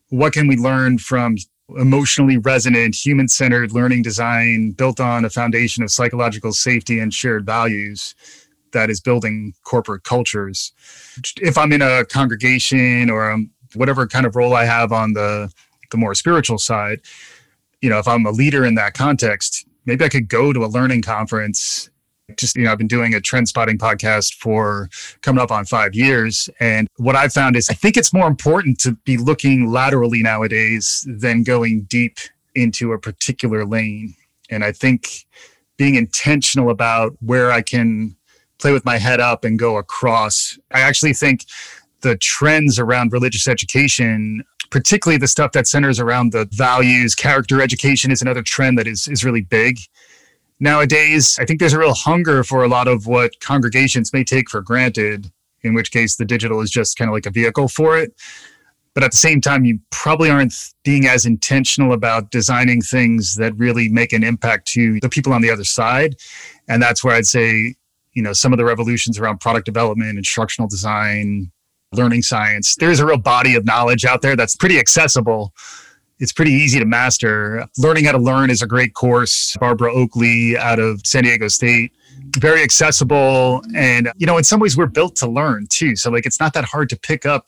[0.10, 1.36] What can we learn from
[1.78, 7.46] emotionally resonant, human centered learning design built on a foundation of psychological safety and shared
[7.46, 8.16] values
[8.78, 10.72] that is building corporate cultures?
[11.42, 13.38] If I'm in a congregation or
[13.74, 15.52] whatever kind of role I have on the,
[15.90, 17.02] the more spiritual side,
[17.82, 20.68] you know, if I'm a leader in that context, maybe I could go to a
[20.68, 21.90] learning conference.
[22.36, 24.90] Just you know i've been doing a trend spotting podcast for
[25.22, 26.50] coming up on five years.
[26.60, 31.08] And what i've found is i think it's more important to be looking laterally nowadays
[31.08, 32.18] than going deep
[32.54, 34.14] into a particular lane.
[34.50, 35.26] And i think
[35.78, 38.18] being intentional about where i can
[38.60, 41.46] play with my head up and go across i actually think
[42.02, 48.12] the trends around religious education particularly the stuff that centers around the values character education
[48.12, 49.78] is another trend that is is really big
[50.60, 54.50] nowadays, I think there's a real hunger for a lot of what congregations may take
[54.50, 57.98] for granted, in which case the digital is just kind of like a vehicle for
[57.98, 58.14] it.
[58.94, 63.56] But at the same time, you probably aren't being as intentional about designing things that
[63.56, 66.16] really make an impact to the people on the other side.
[66.68, 67.76] And that's where I'd say,
[68.18, 71.52] you know, some of the revolutions around product development, instructional design,
[71.94, 75.54] learning science, there's a real body of knowledge out there that's pretty accessible
[76.20, 77.66] it's pretty easy to master.
[77.78, 79.56] Learning how to learn is a great course.
[79.60, 81.94] Barbara Oakley out of San Diego State,
[82.40, 83.62] very accessible.
[83.76, 85.96] And, you know, in some ways, we're built to learn too.
[85.96, 87.48] So, like, it's not that hard to pick up.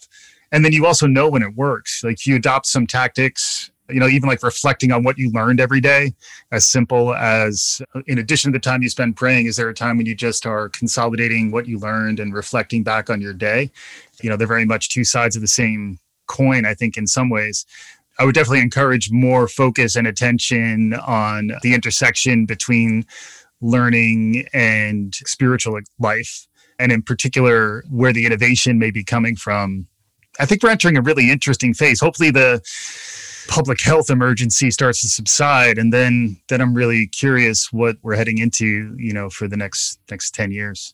[0.51, 2.03] And then you also know when it works.
[2.03, 5.81] Like, you adopt some tactics, you know, even like reflecting on what you learned every
[5.81, 6.13] day,
[6.51, 9.97] as simple as, in addition to the time you spend praying, is there a time
[9.97, 13.71] when you just are consolidating what you learned and reflecting back on your day?
[14.21, 17.29] You know, they're very much two sides of the same coin, I think, in some
[17.29, 17.65] ways.
[18.19, 23.05] I would definitely encourage more focus and attention on the intersection between
[23.61, 26.47] learning and spiritual life,
[26.77, 29.87] and in particular, where the innovation may be coming from.
[30.39, 31.99] I think we're entering a really interesting phase.
[31.99, 32.61] Hopefully, the
[33.49, 38.37] public health emergency starts to subside, and then then I'm really curious what we're heading
[38.37, 40.93] into, you know, for the next next ten years.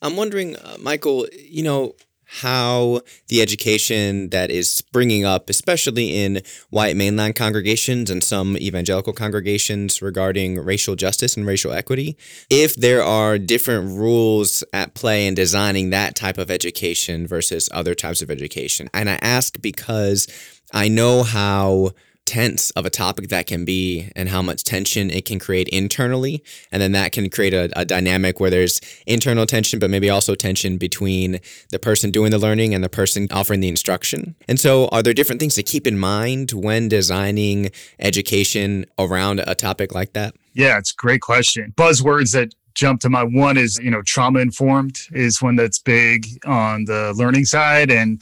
[0.00, 1.96] I'm wondering, uh, Michael, you know,
[2.30, 9.14] how the education that is springing up, especially in white mainline congregations and some evangelical
[9.14, 12.18] congregations regarding racial justice and racial equity,
[12.50, 17.94] if there are different rules at play in designing that type of education versus other
[17.94, 18.90] types of education.
[18.92, 20.28] And I ask because
[20.72, 21.92] I know how
[22.28, 26.44] tense of a topic that can be and how much tension it can create internally.
[26.70, 30.34] And then that can create a, a, dynamic where there's internal tension, but maybe also
[30.34, 34.36] tension between the person doing the learning and the person offering the instruction.
[34.46, 39.54] And so, are there different things to keep in mind when designing education around a
[39.54, 40.34] topic like that?
[40.52, 41.72] Yeah, it's a great question.
[41.78, 46.26] Buzzwords that jump to my one is, you know, trauma informed is one that's big
[46.44, 47.90] on the learning side.
[47.90, 48.20] And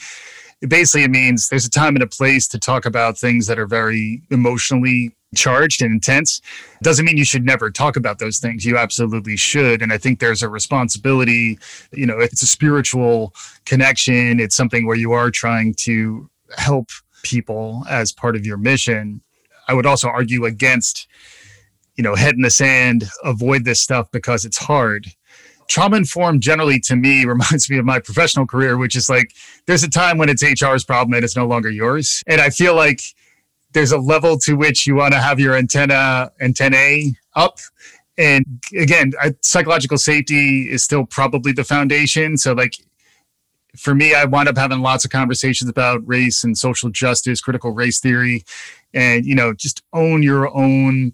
[0.63, 3.67] it basically means there's a time and a place to talk about things that are
[3.67, 6.41] very emotionally charged and intense.
[6.83, 8.65] Doesn't mean you should never talk about those things.
[8.65, 9.83] You absolutely should.
[9.83, 11.59] And i think there's a responsibility
[11.93, 14.41] you know it's a spiritual connection.
[14.41, 16.89] It's something where you are trying to help
[17.23, 19.21] people as part of your mission.
[19.69, 21.07] I would also argue against
[21.97, 25.07] you know head in the sand avoid this stuff because it's hard
[25.69, 29.33] trauma informed generally to me reminds me of my professional career which is like
[29.67, 32.23] there's a time when it's hr's problem and it's no longer yours.
[32.27, 33.01] And i feel like
[33.73, 37.59] there's a level to which you want to have your antenna antennae up.
[38.17, 42.37] And again I, psychological safety is still probably the foundation.
[42.39, 42.77] So like
[43.77, 47.73] for me i wound up having lots of conversations about race and social justice critical
[47.73, 48.45] race theory
[48.95, 51.13] and you know just own your own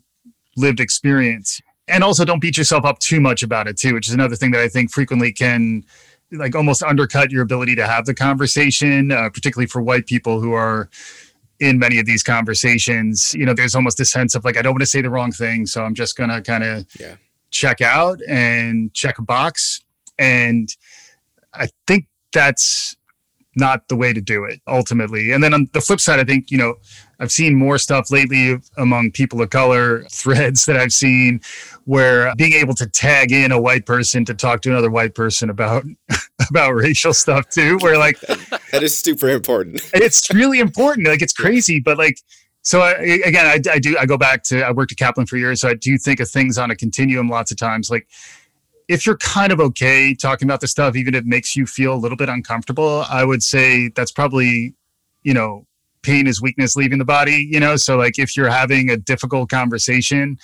[0.57, 1.61] lived experience
[1.93, 4.51] and also don't beat yourself up too much about it too which is another thing
[4.51, 5.85] that i think frequently can
[6.33, 10.53] like almost undercut your ability to have the conversation uh, particularly for white people who
[10.53, 10.89] are
[11.63, 14.73] in many of these conversations, you know, there's almost a sense of like, I don't
[14.73, 15.65] want to say the wrong thing.
[15.65, 17.15] So I'm just to kind of yeah.
[17.53, 19.81] check out and check a box.
[20.19, 20.69] And
[21.55, 22.97] I think that's
[23.55, 25.31] not the way to do it ultimately.
[25.31, 26.75] And then on the flip side, I think, you know,
[27.23, 31.41] I've seen more stuff lately among people of color threads that I've seen
[31.85, 35.49] where being able to tag in a white person to talk to another white person
[35.49, 35.85] about
[36.51, 38.19] about racial stuff too, where like
[38.73, 39.89] that is super important.
[39.95, 41.07] it's really important.
[41.07, 42.19] Like it's crazy, but like
[42.63, 42.93] so I,
[43.25, 45.69] again, I, I do I go back to I worked at Kaplan for years, so
[45.69, 47.89] I do think of things on a continuum lots of times.
[47.89, 48.09] Like
[48.89, 51.95] if you're kind of okay talking about the stuff, even if it makes you feel
[51.95, 54.75] a little bit uncomfortable, I would say that's probably
[55.23, 55.67] you know
[56.03, 57.77] pain is weakness leaving the body, you know?
[57.77, 60.39] So, like, if you're having a difficult conversation,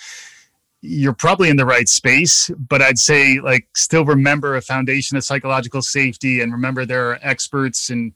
[0.81, 2.49] you're probably in the right space.
[2.57, 7.19] But I'd say, like, still remember a foundation of psychological safety and remember there are
[7.21, 8.13] experts and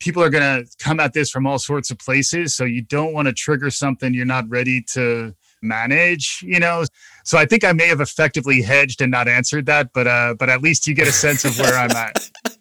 [0.00, 2.54] people are going to come at this from all sorts of places.
[2.54, 6.84] So, you don't want to trigger something you're not ready to manage you know
[7.24, 10.48] so i think i may have effectively hedged and not answered that but uh but
[10.48, 12.30] at least you get a sense of where i'm at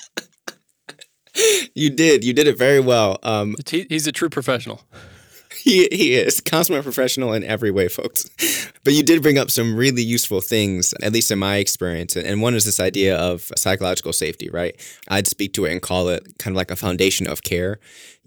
[1.76, 2.24] you did.
[2.24, 3.20] You did it very well.
[3.24, 4.82] Um, he's a true professional.
[5.56, 8.30] He, he is consummate professional in every way, folks.
[8.84, 12.16] But you did bring up some really useful things, at least in my experience.
[12.16, 14.76] And one is this idea of psychological safety, right?
[15.10, 17.80] I'd speak to it and call it kind of like a foundation of care.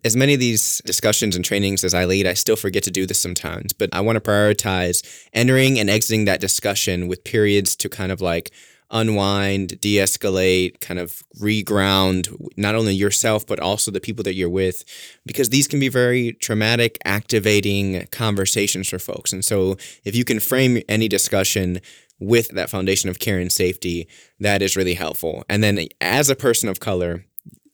[0.05, 3.07] As many of these discussions and trainings as I lead, I still forget to do
[3.07, 7.89] this sometimes, but I want to prioritize entering and exiting that discussion with periods to
[7.89, 8.51] kind of like
[8.91, 14.49] unwind, de escalate, kind of reground not only yourself, but also the people that you're
[14.49, 14.85] with,
[15.25, 19.33] because these can be very traumatic, activating conversations for folks.
[19.33, 21.81] And so if you can frame any discussion
[22.19, 24.07] with that foundation of care and safety,
[24.39, 25.45] that is really helpful.
[25.49, 27.25] And then as a person of color,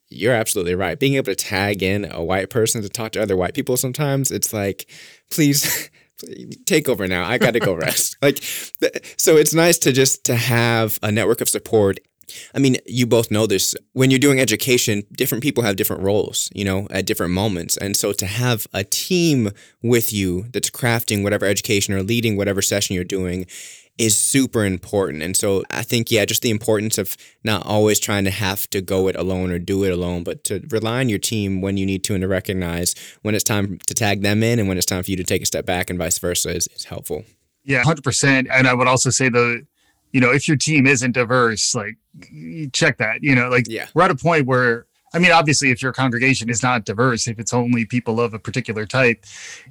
[0.09, 0.98] you're absolutely right.
[0.98, 4.31] Being able to tag in a white person to talk to other white people sometimes,
[4.31, 4.88] it's like,
[5.31, 5.90] please
[6.64, 7.24] take over now.
[7.24, 8.16] I got to go rest.
[8.22, 8.38] like,
[9.16, 11.98] so it's nice to just to have a network of support.
[12.55, 13.74] I mean, you both know this.
[13.92, 17.76] When you're doing education, different people have different roles, you know, at different moments.
[17.76, 19.50] And so to have a team
[19.83, 23.46] with you that's crafting whatever education or leading whatever session you're doing
[23.98, 25.22] is super important.
[25.22, 28.82] And so I think, yeah, just the importance of not always trying to have to
[28.82, 31.87] go it alone or do it alone, but to rely on your team when you
[31.87, 34.87] need to and to recognize when it's time to tag them in and when it's
[34.87, 37.24] time for you to take a step back and vice versa is, is helpful.
[37.64, 38.48] Yeah, 100%.
[38.52, 39.66] And I would also say, the,
[40.12, 41.96] you know, if your team isn't diverse, like
[42.72, 43.87] check that, you know, like yeah.
[43.94, 47.38] we're at a point where I mean, obviously, if your congregation is not diverse, if
[47.38, 49.24] it's only people of a particular type,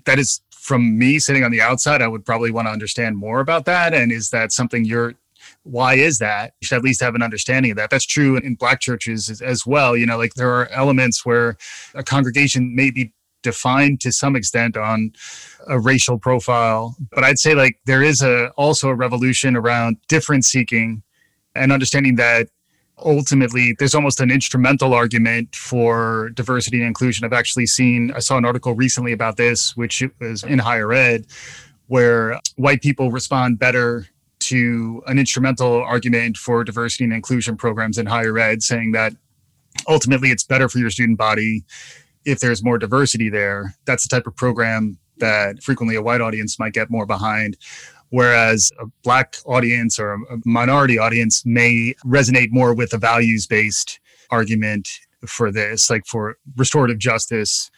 [0.05, 3.39] that is from me sitting on the outside, I would probably want to understand more
[3.39, 3.93] about that.
[3.93, 5.13] And is that something you're
[5.61, 6.53] why is that?
[6.59, 7.91] You should at least have an understanding of that.
[7.91, 9.95] That's true in black churches as, well.
[9.95, 11.55] You know, like there are elements where
[11.93, 15.13] a congregation may be defined to some extent on
[15.67, 20.47] a racial profile, but I'd say like there is a also a revolution around difference
[20.47, 21.03] seeking
[21.53, 22.49] and understanding that
[22.97, 27.25] ultimately there's almost an instrumental argument for diversity and inclusion.
[27.25, 31.25] I've actually seen, I saw an article recently about this, which was in higher ed,
[31.87, 34.07] where white people respond better
[34.39, 39.13] to an instrumental argument for diversity and inclusion programs in higher ed, saying that
[39.87, 41.63] ultimately it's better for your student body
[42.25, 43.75] if there's more diversity there.
[43.85, 47.57] That's the type of program that frequently a white audience might get more behind
[48.15, 53.99] whereas a black audience or a minority audience may resonate more with a values based
[54.31, 54.87] argument
[55.25, 57.69] for this like for restorative justice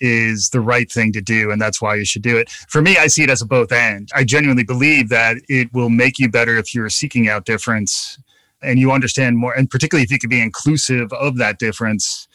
[0.00, 2.96] is the right thing to do and that's why you should do it for me
[2.98, 6.30] i see it as a both and i genuinely believe that it will make you
[6.30, 8.18] better if you're seeking out difference
[8.62, 12.28] and you understand more and particularly if you can be inclusive of that difference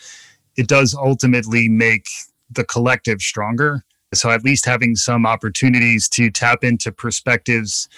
[0.57, 2.07] it does ultimately make
[2.49, 3.83] the collective stronger.
[4.13, 7.89] So at least having some opportunities to tap into perspectives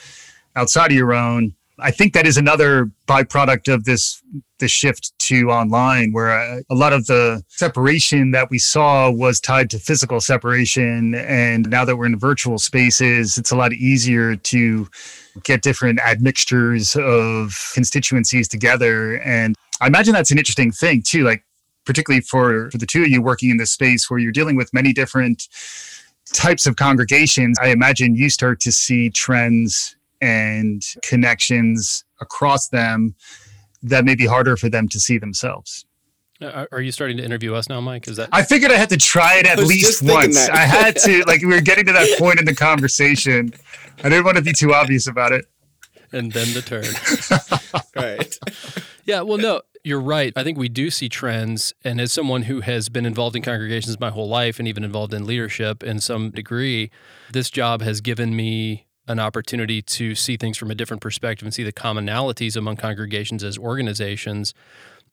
[0.56, 1.54] outside of your own.
[1.80, 4.22] I think that is another byproduct of this
[4.60, 9.12] the shift to online, where a, uh, a, lot of the separation that we saw
[9.12, 13.74] was tied to physical separation, and now that we're in virtual spaces, it's a lot
[13.74, 14.88] easier to
[15.44, 19.22] get different admixtures of constituencies together.
[19.22, 21.44] And I imagine that's an interesting thing too, like
[21.86, 24.74] particularly for for the two of you working in this space where you're dealing with
[24.74, 25.48] many different
[26.38, 27.58] types of congregations.
[27.60, 33.16] I imagine you start to see trends and connections across them
[33.82, 35.86] that may be harder for them to see themselves.
[36.40, 38.08] Uh, are you starting to interview us now, Mike?
[38.08, 38.30] Is that?
[38.32, 40.48] I figured I had to try it at least once.
[40.50, 43.52] I had to, like, we were getting to that point in the conversation.
[44.04, 45.46] I didn't want to be too obvious about it.
[46.12, 46.86] And then the turn.
[47.98, 48.40] right.
[49.06, 49.22] Yeah.
[49.22, 50.34] Well, no, you're right.
[50.36, 51.74] I think we do see trends.
[51.82, 55.14] And as someone who has been involved in congregations my whole life and even involved
[55.14, 56.92] in leadership in some degree,
[57.32, 61.54] this job has given me an opportunity to see things from a different perspective and
[61.54, 64.54] see the commonalities among congregations as organizations.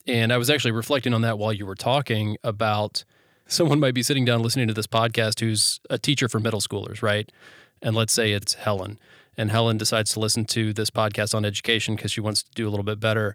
[0.08, 3.04] And I was actually reflecting on that while you were talking about
[3.46, 7.00] someone might be sitting down listening to this podcast who's a teacher for middle schoolers,
[7.00, 7.30] right?
[7.80, 8.98] And let's say it's Helen.
[9.36, 12.68] And Helen decides to listen to this podcast on education because she wants to do
[12.68, 13.34] a little bit better.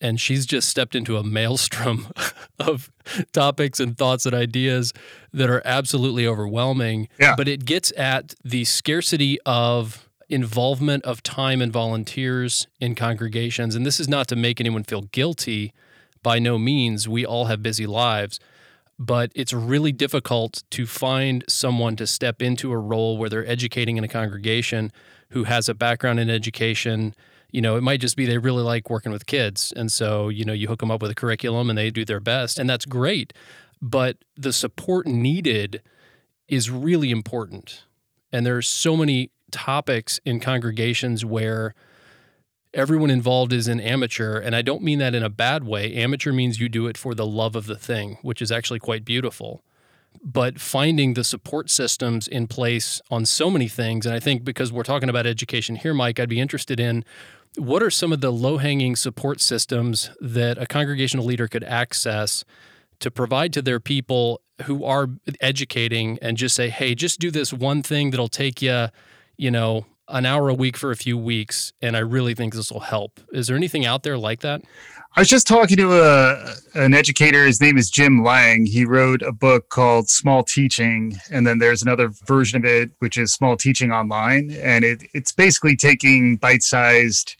[0.00, 2.08] And she's just stepped into a maelstrom
[2.58, 2.90] of
[3.32, 4.92] topics and thoughts and ideas
[5.32, 7.08] that are absolutely overwhelming.
[7.18, 7.34] Yeah.
[7.36, 13.74] But it gets at the scarcity of involvement of time and volunteers in congregations.
[13.74, 15.72] And this is not to make anyone feel guilty.
[16.22, 17.08] By no means.
[17.08, 18.38] We all have busy lives.
[19.02, 23.96] But it's really difficult to find someone to step into a role where they're educating
[23.96, 24.92] in a congregation
[25.30, 27.14] who has a background in education
[27.52, 29.72] you know, it might just be they really like working with kids.
[29.74, 32.20] And so, you know, you hook them up with a curriculum and they do their
[32.20, 33.32] best, and that's great.
[33.82, 35.82] But the support needed
[36.48, 37.84] is really important.
[38.32, 41.74] And there are so many topics in congregations where
[42.72, 44.38] everyone involved is an amateur.
[44.38, 45.94] And I don't mean that in a bad way.
[45.94, 49.04] Amateur means you do it for the love of the thing, which is actually quite
[49.04, 49.62] beautiful
[50.22, 54.06] but finding the support systems in place on so many things.
[54.06, 57.04] And I think because we're talking about education here, Mike, I'd be interested in
[57.56, 62.44] what are some of the low hanging support systems that a congregational leader could access
[63.00, 65.08] to provide to their people who are
[65.40, 68.88] educating and just say, hey, just do this one thing that'll take you,
[69.36, 71.72] you know, an hour a week for a few weeks.
[71.80, 73.20] And I really think this will help.
[73.32, 74.62] Is there anything out there like that?
[75.16, 77.44] I was just talking to a, an educator.
[77.44, 78.64] His name is Jim Lang.
[78.64, 83.18] He wrote a book called Small Teaching, and then there's another version of it which
[83.18, 87.34] is Small Teaching Online, and it, it's basically taking bite-sized,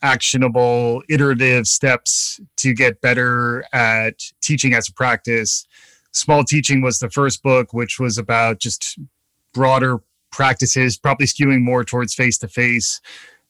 [0.00, 5.66] actionable, iterative steps to get better at teaching as a practice.
[6.12, 8.96] Small Teaching was the first book, which was about just
[9.52, 9.98] broader
[10.30, 13.00] practices, probably skewing more towards face to face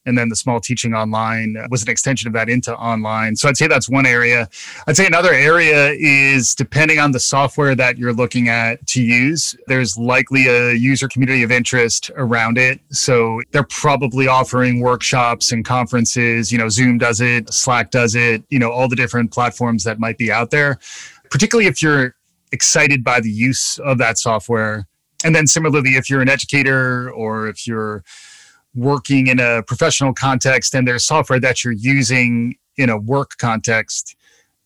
[0.05, 3.35] and then the small teaching online was an extension of that into online.
[3.35, 4.49] So I'd say that's one area.
[4.87, 9.55] I'd say another area is depending on the software that you're looking at to use,
[9.67, 12.79] there's likely a user community of interest around it.
[12.89, 16.51] So they're probably offering workshops and conferences.
[16.51, 19.99] You know, Zoom does it, Slack does it, you know, all the different platforms that
[19.99, 20.79] might be out there,
[21.29, 22.15] particularly if you're
[22.51, 24.87] excited by the use of that software.
[25.23, 28.03] And then similarly, if you're an educator or if you're
[28.75, 34.15] working in a professional context and there's software that you're using in a work context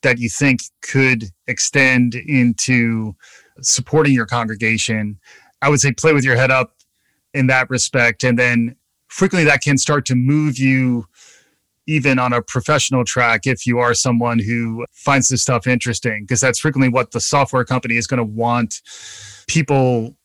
[0.02, 3.16] that you think could extend into
[3.62, 5.18] supporting your congregation,
[5.62, 6.76] I would say play with your head up
[7.34, 8.24] in that respect.
[8.24, 8.76] And then
[9.08, 11.08] frequently that can start to move you
[11.88, 16.40] even on a professional track if you are someone who finds this stuff interesting, because
[16.40, 18.82] that's frequently what the software company is going to want
[19.48, 20.16] people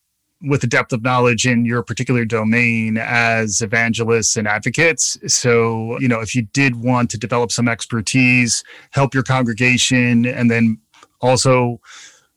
[0.43, 5.19] with the depth of knowledge in your particular domain as evangelists and advocates.
[5.27, 8.63] So, you know, if you did want to develop some expertise,
[8.93, 10.79] help your congregation, and then
[11.21, 11.81] also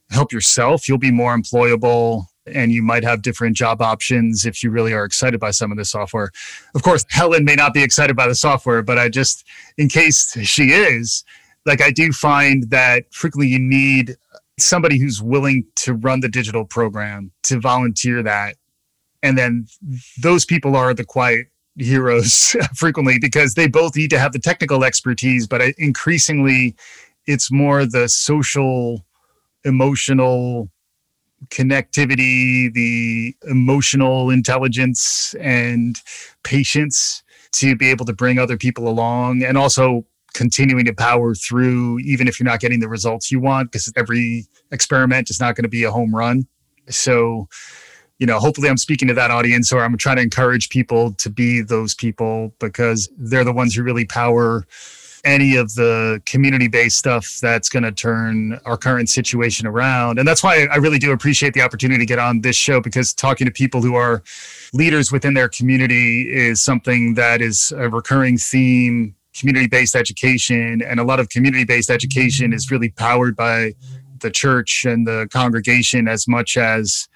[0.09, 4.71] help yourself, you'll be more employable and you might have different job options if you
[4.71, 6.31] really are excited by some of the software.
[6.73, 9.45] Of course, Helen may not be excited by the software, but I just,
[9.77, 11.23] in case she is,
[11.65, 14.17] like I do find that frequently you need
[14.61, 18.55] somebody who's willing to run the digital program to volunteer that.
[19.23, 19.67] And then
[20.21, 21.47] those people are the quiet
[21.77, 26.75] heroes frequently because they both need to have the technical expertise but increasingly
[27.27, 29.05] it's more the social
[29.63, 30.69] emotional
[31.47, 36.01] connectivity the emotional intelligence and
[36.43, 39.43] patience to be able to bring other people along.
[39.43, 43.71] And also continuing to power through, even if you're not getting the results you want,
[43.71, 46.47] because every experiment is not going to be a home run.
[46.89, 47.47] So,
[48.19, 51.29] you know, hopefully I'm speaking to that audience or I'm trying to encourage people to
[51.29, 54.65] be those people because they're the ones who really power
[55.23, 60.17] any of the community based stuff that's going to turn our current situation around.
[60.17, 63.13] And that's why I really do appreciate the opportunity to get on this show because
[63.13, 64.23] talking to people who are
[64.73, 70.81] leaders within their community is something that is a recurring theme community based education.
[70.81, 73.73] And a lot of community based education is really powered by
[74.19, 77.07] the church and the congregation as much as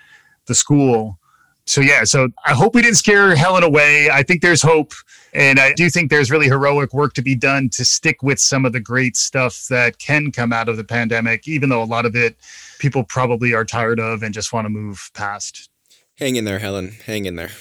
[0.46, 1.20] the school.
[1.68, 4.10] So, yeah, so I hope we didn't scare Helen away.
[4.12, 4.94] I think there's hope.
[5.34, 8.66] And I do think there's really heroic work to be done to stick with some
[8.66, 12.06] of the great stuff that can come out of the pandemic, even though a lot
[12.06, 12.38] of it
[12.80, 15.70] people probably are tired of and just want to move past.
[16.18, 16.94] Hang in there, Helen.
[17.06, 17.52] Hang in there.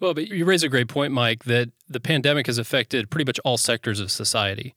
[0.00, 3.40] Well, but you raise a great point, Mike, that the pandemic has affected pretty much
[3.44, 4.74] all sectors of society.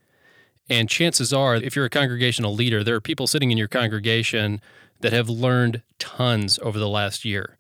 [0.70, 4.62] And chances are, if you're a congregational leader, there are people sitting in your congregation
[5.02, 7.58] that have learned tons over the last year.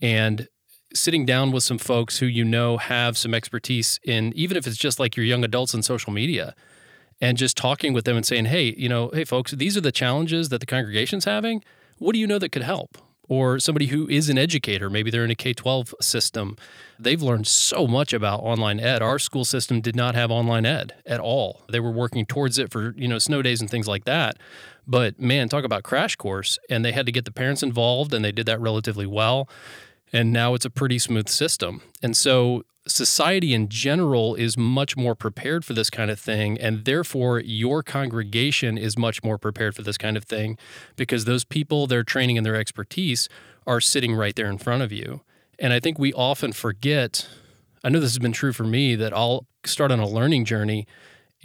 [0.00, 0.48] And
[0.94, 4.76] sitting down with some folks who you know have some expertise in, even if it's
[4.76, 6.54] just like your young adults in social media,
[7.20, 9.92] and just talking with them and saying, hey, you know, hey, folks, these are the
[9.92, 11.62] challenges that the congregation's having.
[11.98, 12.98] What do you know that could help?
[13.28, 16.56] Or somebody who is an educator, maybe they're in a K 12 system,
[16.98, 19.02] they've learned so much about online ed.
[19.02, 21.62] Our school system did not have online ed at all.
[21.70, 24.38] They were working towards it for, you know, snow days and things like that.
[24.86, 26.58] But man, talk about crash course.
[26.68, 29.48] And they had to get the parents involved, and they did that relatively well.
[30.12, 31.82] And now it's a pretty smooth system.
[32.02, 36.84] And so society in general is much more prepared for this kind of thing and
[36.84, 40.58] therefore your congregation is much more prepared for this kind of thing
[40.96, 43.28] because those people their training and their expertise
[43.66, 45.20] are sitting right there in front of you
[45.60, 47.28] and i think we often forget
[47.84, 50.84] i know this has been true for me that i'll start on a learning journey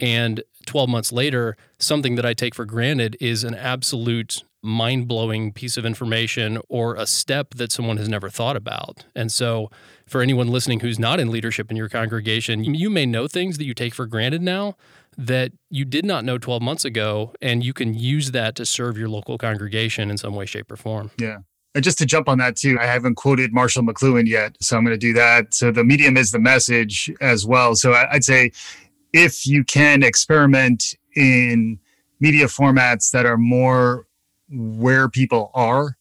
[0.00, 5.52] and 12 months later something that i take for granted is an absolute mind blowing
[5.52, 9.06] piece of information or a step that someone has never thought about.
[9.14, 9.70] And so,
[10.10, 13.64] for anyone listening who's not in leadership in your congregation, you may know things that
[13.64, 14.76] you take for granted now
[15.16, 18.96] that you did not know 12 months ago, and you can use that to serve
[18.96, 21.10] your local congregation in some way, shape, or form.
[21.18, 21.38] Yeah.
[21.74, 24.84] And just to jump on that too, I haven't quoted Marshall McLuhan yet, so I'm
[24.84, 25.54] going to do that.
[25.54, 27.74] So the medium is the message as well.
[27.74, 28.52] So I'd say
[29.12, 31.78] if you can experiment in
[32.20, 34.06] media formats that are more
[34.50, 35.97] where people are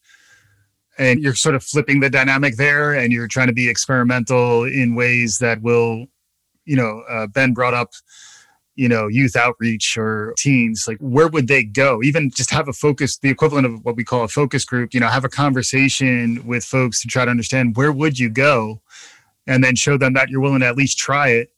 [0.97, 4.95] and you're sort of flipping the dynamic there and you're trying to be experimental in
[4.95, 6.05] ways that will
[6.65, 7.91] you know uh, ben brought up
[8.75, 12.01] you know youth outreach or teens like where would they go?
[12.03, 14.99] Even just have a focus the equivalent of what we call a focus group you
[14.99, 18.79] know have a conversation with folks to try to understand where would you go
[19.47, 21.49] and then show them that you're willing to at least try it.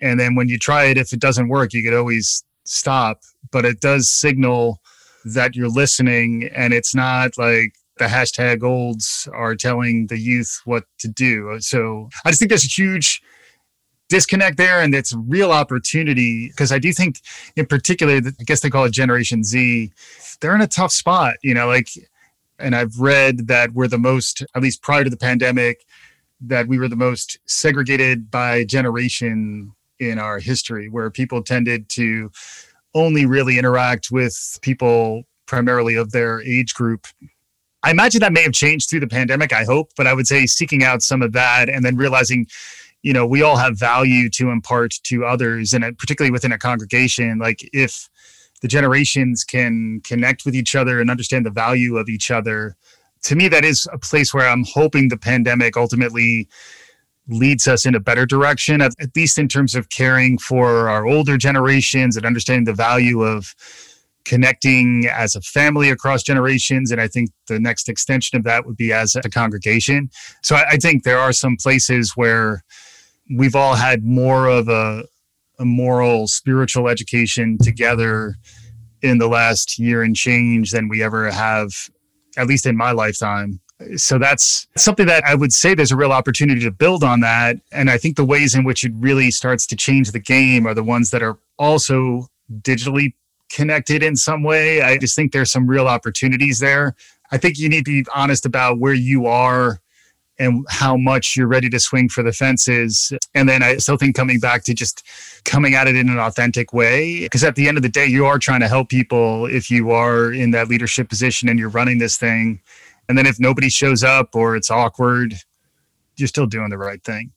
[0.00, 3.22] And then when you try it if it doesn't work you could always stop.
[3.50, 4.80] But it does signal
[5.24, 10.84] that you're listening and it's not like the hashtag olds are telling the youth what
[10.98, 11.56] to do.
[11.60, 13.22] So I just think there's a huge
[14.08, 17.20] disconnect there and it's a real opportunity because I do think
[17.56, 19.92] in particular, I guess they call it Generation Z,
[20.40, 21.88] they're in a tough spot, you know, like,
[22.58, 25.84] and I've read that we're the most, at least prior to the pandemic,
[26.40, 32.30] that we were the most segregated by generation in our history, where people tended to
[32.94, 37.06] only really interact with people primarily of their age group.
[37.84, 40.46] I imagine that may have changed through the pandemic, I hope, but I would say
[40.46, 42.46] seeking out some of that and then realizing,
[43.02, 46.58] you know, we all have value to impart to others and uh, particularly within a
[46.58, 47.38] congregation.
[47.38, 48.08] Like if
[48.62, 52.74] the generations can connect with each other and understand the value of each other,
[53.24, 56.48] to me, that is a place where I'm hoping the pandemic ultimately
[57.28, 61.06] leads us in a better direction, at, at least in terms of caring for our
[61.06, 63.54] older generations and understanding the value of
[64.24, 66.90] connecting as a family across generations.
[66.90, 70.10] And I think the next extension of that would be as a congregation.
[70.42, 72.64] So I, I think there are some places where
[73.36, 75.04] we've all had more of a,
[75.58, 78.36] a moral, spiritual education together
[79.02, 81.90] in the last year and change than we ever have,
[82.36, 83.60] at least in my lifetime
[83.96, 87.56] so that's something that I would say there's a real opportunity to build on that.
[87.72, 90.74] And I think the ways in which it really starts to change the game are
[90.74, 92.28] the ones that are also
[92.60, 93.14] digitally
[93.54, 94.82] connected in some way.
[94.82, 96.94] I just think there's some real opportunities there.
[97.30, 99.80] I think you need to be honest about where you are
[100.38, 103.12] and how much you're ready to swing for the fences.
[103.34, 105.06] And then I still think coming back to just
[105.44, 107.20] coming at it in an authentic way.
[107.20, 109.92] Because at the end of the day, you are trying to help people if you
[109.92, 112.60] are in that leadership position and you're running this thing.
[113.08, 115.34] And then if nobody shows up or it's awkward,
[116.16, 117.30] you're still doing the right thing.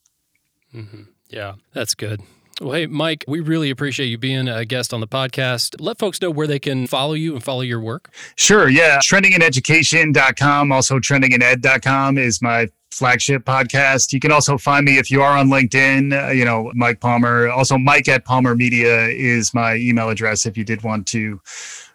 [0.74, 1.02] Mm-hmm.
[1.28, 2.20] Yeah, that's good.
[2.60, 5.76] Well, hey, Mike, we really appreciate you being a guest on the podcast.
[5.80, 8.10] Let folks know where they can follow you and follow your work.
[8.34, 8.68] Sure.
[8.68, 8.98] Yeah.
[8.98, 14.12] Trendingineducation.com, also trendingined.com is my flagship podcast.
[14.12, 17.48] You can also find me if you are on LinkedIn, uh, you know, Mike Palmer.
[17.48, 21.40] Also, Mike at Palmer Media is my email address if you did want to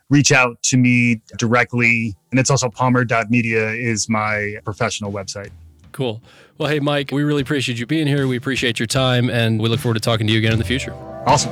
[0.10, 2.16] reach out to me directly.
[2.32, 5.50] And it's also palmer.media is my professional website.
[5.94, 6.22] Cool.
[6.58, 8.28] Well, hey, Mike, we really appreciate you being here.
[8.28, 10.66] We appreciate your time, and we look forward to talking to you again in the
[10.66, 10.94] future.
[11.26, 11.52] Awesome.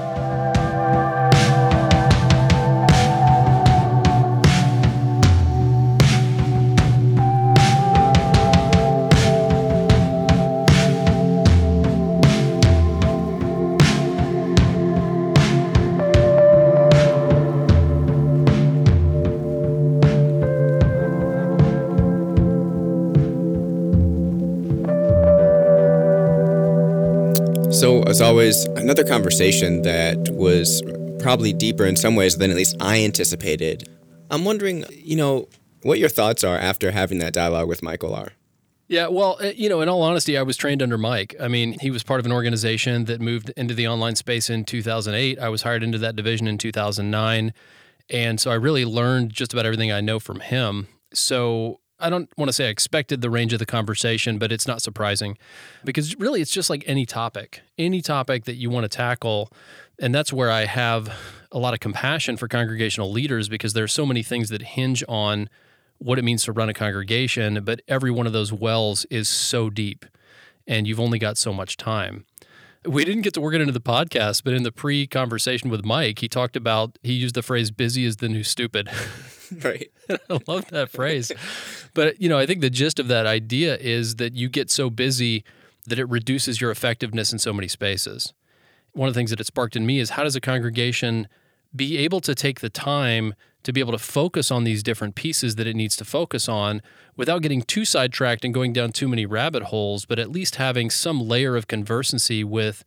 [28.21, 30.83] Always, another conversation that was
[31.19, 33.89] probably deeper in some ways than at least I anticipated.
[34.29, 35.49] I'm wondering, you know,
[35.81, 38.31] what your thoughts are after having that dialogue with Michael are.
[38.87, 41.35] Yeah, well, uh, you know, in all honesty, I was trained under Mike.
[41.41, 44.63] I mean, he was part of an organization that moved into the online space in
[44.63, 45.39] 2008.
[45.39, 47.53] I was hired into that division in 2009.
[48.09, 50.87] And so I really learned just about everything I know from him.
[51.13, 54.67] So I don't want to say I expected the range of the conversation, but it's
[54.67, 55.37] not surprising
[55.83, 59.51] because really it's just like any topic, any topic that you want to tackle.
[59.99, 61.13] And that's where I have
[61.51, 65.49] a lot of compassion for congregational leaders because there's so many things that hinge on
[65.99, 69.69] what it means to run a congregation, but every one of those wells is so
[69.69, 70.05] deep
[70.65, 72.25] and you've only got so much time.
[72.83, 75.85] We didn't get to work it into the podcast, but in the pre conversation with
[75.85, 78.89] Mike, he talked about, he used the phrase busy is the new stupid.
[79.63, 79.91] right.
[80.09, 81.31] I love that phrase.
[81.93, 84.89] But, you know, I think the gist of that idea is that you get so
[84.89, 85.43] busy
[85.87, 88.33] that it reduces your effectiveness in so many spaces.
[88.93, 91.27] One of the things that it sparked in me is how does a congregation
[91.75, 93.33] be able to take the time
[93.63, 96.81] to be able to focus on these different pieces that it needs to focus on
[97.15, 100.89] without getting too sidetracked and going down too many rabbit holes, but at least having
[100.89, 102.83] some layer of conversancy with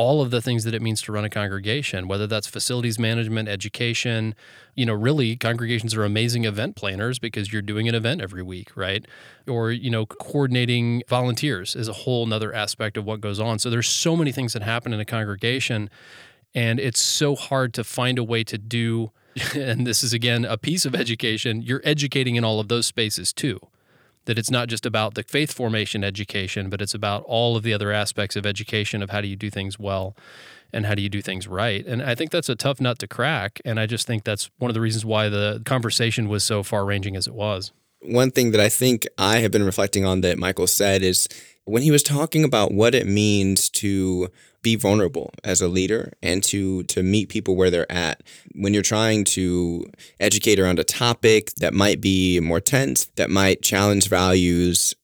[0.00, 3.50] all of the things that it means to run a congregation, whether that's facilities management,
[3.50, 4.34] education.
[4.74, 8.74] You know, really, congregations are amazing event planners because you're doing an event every week,
[8.74, 9.04] right?
[9.46, 13.58] Or, you know, coordinating volunteers is a whole nother aspect of what goes on.
[13.58, 15.90] So there's so many things that happen in a congregation.
[16.54, 19.10] And it's so hard to find a way to do
[19.54, 23.34] and this is again a piece of education, you're educating in all of those spaces
[23.34, 23.60] too.
[24.30, 27.74] That it's not just about the faith formation education, but it's about all of the
[27.74, 30.14] other aspects of education of how do you do things well
[30.72, 31.84] and how do you do things right.
[31.84, 33.60] And I think that's a tough nut to crack.
[33.64, 36.84] And I just think that's one of the reasons why the conversation was so far
[36.84, 37.72] ranging as it was.
[38.02, 41.28] One thing that I think I have been reflecting on that Michael said is
[41.64, 44.28] when he was talking about what it means to
[44.62, 48.22] be vulnerable as a leader and to to meet people where they're at
[48.54, 49.86] when you're trying to
[50.18, 54.94] educate around a topic that might be more tense that might challenge values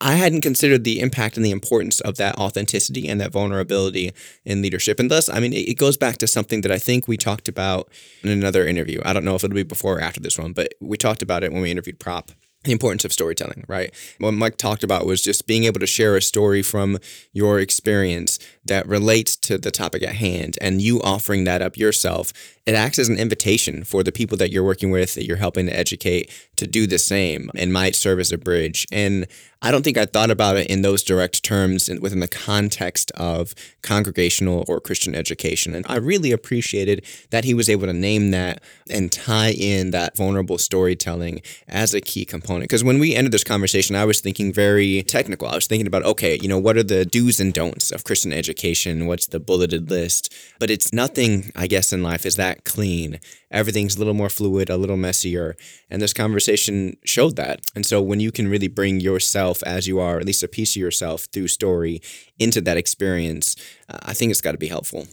[0.00, 4.12] I hadn't considered the impact and the importance of that authenticity and that vulnerability
[4.44, 5.00] in leadership.
[5.00, 7.90] And thus, I mean, it goes back to something that I think we talked about
[8.22, 9.00] in another interview.
[9.04, 11.42] I don't know if it'll be before or after this one, but we talked about
[11.42, 12.30] it when we interviewed Prop
[12.64, 13.94] the importance of storytelling, right?
[14.18, 16.98] What Mike talked about was just being able to share a story from
[17.32, 22.32] your experience that relates to the topic at hand and you offering that up yourself.
[22.64, 25.66] It acts as an invitation for the people that you're working with, that you're helping
[25.66, 28.86] to educate, to do the same and might serve as a bridge.
[28.90, 29.26] And
[29.64, 33.54] I don't think I thought about it in those direct terms within the context of
[33.80, 35.74] congregational or Christian education.
[35.74, 40.18] And I really appreciated that he was able to name that and tie in that
[40.18, 42.64] vulnerable storytelling as a key component.
[42.64, 45.48] Because when we ended this conversation, I was thinking very technical.
[45.48, 48.34] I was thinking about, okay, you know, what are the do's and don'ts of Christian
[48.34, 49.06] education?
[49.06, 50.30] What's the bulleted list?
[50.60, 53.18] But it's nothing, I guess, in life is that clean
[53.54, 55.56] everything's a little more fluid, a little messier.
[55.88, 57.60] And this conversation showed that.
[57.74, 60.76] And so when you can really bring yourself as you are, at least a piece
[60.76, 62.02] of yourself through story
[62.38, 63.56] into that experience,
[63.88, 65.06] uh, I think it's got to be helpful.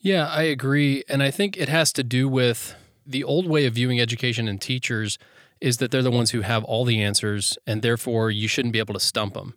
[0.00, 1.02] Yeah, I agree.
[1.08, 2.74] And I think it has to do with
[3.06, 5.18] the old way of viewing education and teachers
[5.60, 8.78] is that they're the ones who have all the answers and therefore you shouldn't be
[8.78, 9.54] able to stump them.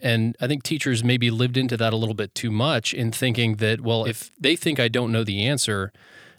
[0.00, 3.56] And I think teachers maybe lived into that a little bit too much in thinking
[3.56, 5.92] that, well, if they think I don't know the answer,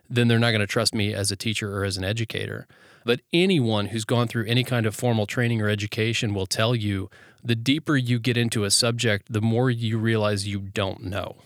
[0.09, 2.67] then they're not going to trust me as a teacher or as an educator.
[3.03, 7.09] But anyone who's gone through any kind of formal training or education will tell you
[7.43, 11.37] the deeper you get into a subject, the more you realize you don't know.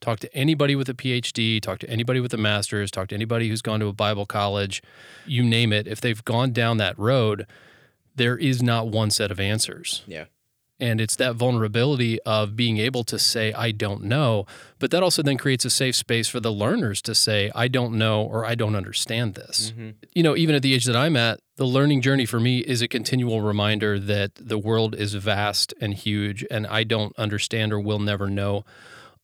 [0.00, 3.48] Talk to anybody with a PhD, talk to anybody with a master's, talk to anybody
[3.48, 4.82] who's gone to a Bible college,
[5.26, 5.86] you name it.
[5.86, 7.46] If they've gone down that road,
[8.16, 10.02] there is not one set of answers.
[10.06, 10.24] Yeah.
[10.80, 14.46] And it's that vulnerability of being able to say, I don't know.
[14.78, 17.98] But that also then creates a safe space for the learners to say, I don't
[17.98, 19.72] know or I don't understand this.
[19.72, 19.90] Mm-hmm.
[20.14, 22.80] You know, even at the age that I'm at, the learning journey for me is
[22.80, 27.78] a continual reminder that the world is vast and huge, and I don't understand or
[27.78, 28.64] will never know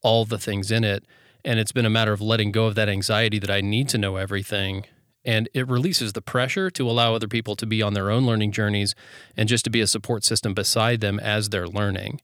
[0.03, 1.03] all the things in it.
[1.43, 3.97] And it's been a matter of letting go of that anxiety that I need to
[3.97, 4.85] know everything
[5.27, 8.53] and it releases the pressure to allow other people to be on their own learning
[8.53, 8.95] journeys
[9.35, 12.21] and just to be a support system beside them as they're learning.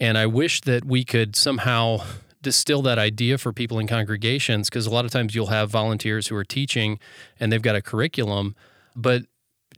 [0.00, 1.98] And I wish that we could somehow
[2.40, 6.28] distill that idea for people in congregations because a lot of times you'll have volunteers
[6.28, 6.98] who are teaching
[7.38, 8.56] and they've got a curriculum,
[8.96, 9.24] but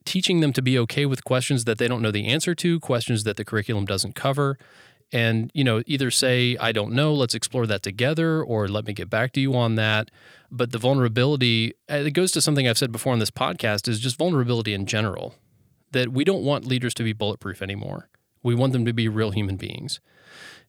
[0.04, 3.24] teaching them to be okay with questions that they don't know the answer to, questions
[3.24, 4.56] that the curriculum doesn't cover,
[5.12, 8.92] and you know either say i don't know let's explore that together or let me
[8.92, 10.10] get back to you on that.
[10.50, 14.18] But the vulnerability it goes to something i've said before on this podcast is just
[14.18, 15.34] vulnerability in general.
[15.92, 18.08] That we don't want leaders to be bulletproof anymore.
[18.42, 20.00] We want them to be real human beings.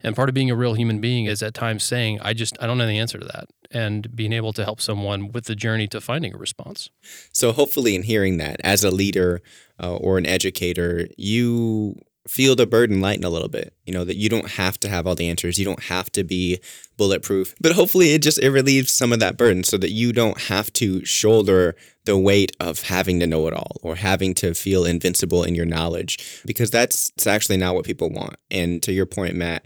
[0.02, 2.68] And part of being a real human being is at times saying i just i
[2.68, 5.88] don't know the answer to that and being able to help someone with the journey
[5.88, 6.90] to finding a response.
[7.32, 9.42] So hopefully in hearing that as a leader
[9.82, 11.96] uh, or an educator you
[12.28, 15.06] feel the burden lighten a little bit you know that you don't have to have
[15.06, 16.60] all the answers you don't have to be
[16.98, 20.40] bulletproof but hopefully it just it relieves some of that burden so that you don't
[20.44, 24.86] have to shoulder the weight of having to know it all or having to feel
[24.86, 28.36] invincible in your knowledge because that's, that's actually not what people want.
[28.52, 29.66] And to your point matt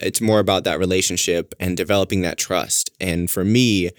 [0.00, 2.90] it's more about that relationship and developing that trust.
[3.00, 3.90] And for me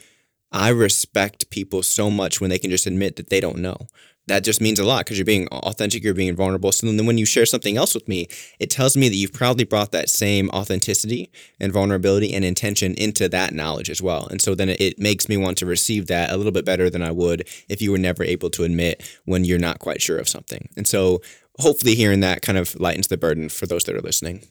[0.52, 3.88] I respect people so much when they can just admit that they don't know
[4.28, 6.72] that just means a lot because you're being authentic, you're being vulnerable.
[6.72, 8.28] So then when you share something else with me,
[8.60, 13.30] it tells me that you've probably brought that same authenticity and vulnerability and intention into
[13.30, 14.28] that knowledge as well.
[14.28, 17.02] And so then it makes me want to receive that a little bit better than
[17.02, 20.28] I would if you were never able to admit when you're not quite sure of
[20.28, 20.70] something.
[20.76, 21.22] And so
[21.60, 24.44] hopefully hearing that kind of lightens the burden for those that are listening.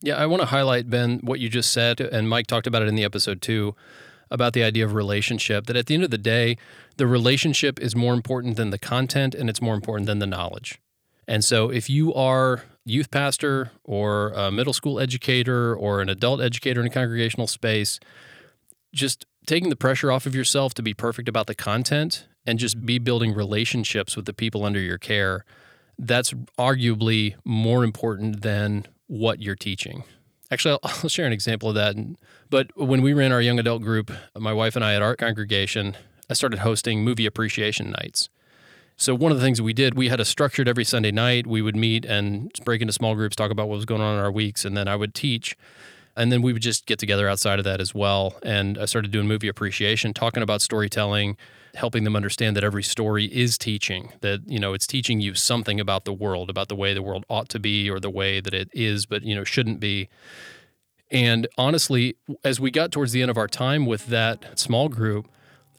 [0.00, 2.88] Yeah, I want to highlight, Ben, what you just said, and Mike talked about it
[2.88, 3.76] in the episode too
[4.32, 6.56] about the idea of relationship that at the end of the day,
[6.96, 10.80] the relationship is more important than the content and it's more important than the knowledge.
[11.28, 16.40] And so if you are youth pastor or a middle school educator or an adult
[16.40, 18.00] educator in a congregational space,
[18.92, 22.84] just taking the pressure off of yourself to be perfect about the content and just
[22.84, 25.44] be building relationships with the people under your care,
[25.98, 30.04] that's arguably more important than what you're teaching.
[30.52, 31.96] Actually, I'll, I'll share an example of that.
[32.50, 35.96] But when we ran our young adult group, my wife and I at our congregation,
[36.30, 38.28] I started hosting movie appreciation nights.
[38.96, 41.46] So one of the things we did, we had a structured every Sunday night.
[41.46, 44.20] We would meet and break into small groups, talk about what was going on in
[44.22, 45.56] our weeks, and then I would teach.
[46.14, 48.36] And then we would just get together outside of that as well.
[48.42, 51.38] And I started doing movie appreciation, talking about storytelling,
[51.74, 55.80] helping them understand that every story is teaching, that, you know, it's teaching you something
[55.80, 58.52] about the world, about the way the world ought to be or the way that
[58.52, 60.08] it is, but, you know, shouldn't be.
[61.10, 65.28] And honestly, as we got towards the end of our time with that small group,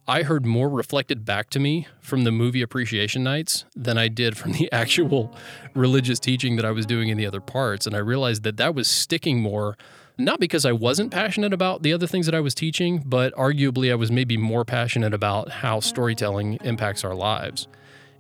[0.07, 4.37] I heard more reflected back to me from the movie appreciation nights than I did
[4.37, 5.33] from the actual
[5.73, 7.87] religious teaching that I was doing in the other parts.
[7.87, 9.77] And I realized that that was sticking more
[10.18, 13.91] not because I wasn't passionate about the other things that I was teaching, but arguably
[13.91, 17.68] I was maybe more passionate about how storytelling impacts our lives.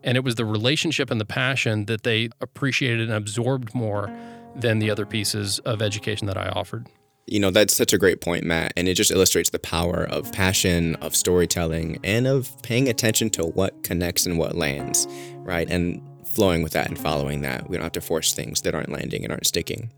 [0.03, 4.11] And it was the relationship and the passion that they appreciated and absorbed more
[4.55, 6.87] than the other pieces of education that I offered.
[7.25, 8.73] You know, that's such a great point, Matt.
[8.75, 13.45] And it just illustrates the power of passion, of storytelling, and of paying attention to
[13.45, 15.69] what connects and what lands, right?
[15.69, 17.69] And flowing with that and following that.
[17.69, 19.91] We don't have to force things that aren't landing and aren't sticking.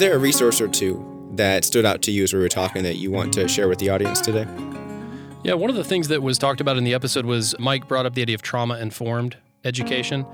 [0.00, 2.96] There a resource or two that stood out to you as we were talking that
[2.96, 4.46] you want to share with the audience today?
[5.44, 8.06] Yeah, one of the things that was talked about in the episode was Mike brought
[8.06, 10.26] up the idea of trauma informed education.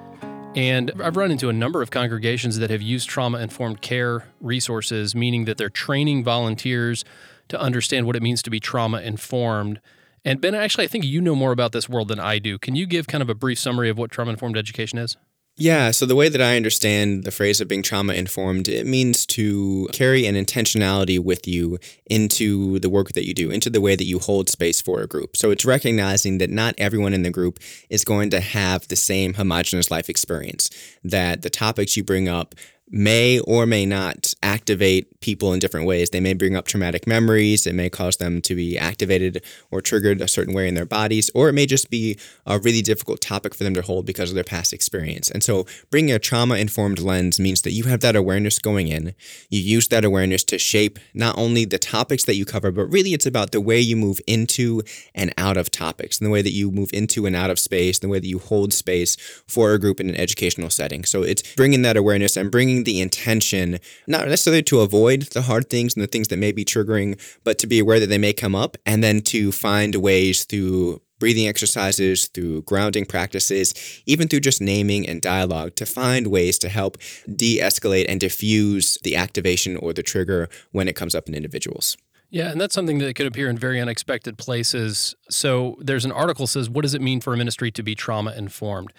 [0.54, 5.14] And I've run into a number of congregations that have used trauma informed care resources,
[5.14, 7.04] meaning that they're training volunteers
[7.48, 9.80] to understand what it means to be trauma informed.
[10.24, 12.58] And Ben, actually, I think you know more about this world than I do.
[12.58, 15.16] Can you give kind of a brief summary of what trauma informed education is?
[15.58, 19.24] Yeah, so the way that I understand the phrase of being trauma informed, it means
[19.26, 23.96] to carry an intentionality with you into the work that you do, into the way
[23.96, 25.34] that you hold space for a group.
[25.34, 29.32] So it's recognizing that not everyone in the group is going to have the same
[29.32, 30.68] homogenous life experience,
[31.02, 32.54] that the topics you bring up
[32.88, 36.10] may or may not activate people in different ways.
[36.10, 40.20] They may bring up traumatic memories, it may cause them to be activated or triggered
[40.20, 42.16] a certain way in their bodies, or it may just be
[42.46, 45.30] a really difficult topic for them to hold because of their past experience.
[45.30, 49.14] And so, bringing a trauma informed lens means that you have that awareness going in.
[49.50, 53.12] You use that awareness to shape not only the topics that you cover, but really
[53.12, 54.82] it's about the way you move into
[55.14, 57.98] and out of topics, and the way that you move into and out of space,
[57.98, 59.16] the way that you hold space
[59.48, 61.04] for a group in an educational setting.
[61.04, 65.70] So, it's bringing that awareness and bringing the intention, not necessarily to avoid the hard
[65.70, 68.32] things and the things that may be triggering, but to be aware that they may
[68.32, 73.74] come up and then to find ways through breathing exercises, through grounding practices,
[74.06, 76.98] even through just naming and dialogue to find ways to help
[77.34, 81.96] de escalate and diffuse the activation or the trigger when it comes up in individuals.
[82.36, 85.14] Yeah, and that's something that could appear in very unexpected places.
[85.30, 88.34] So there's an article says, "What does it mean for a ministry to be trauma
[88.36, 88.92] informed?"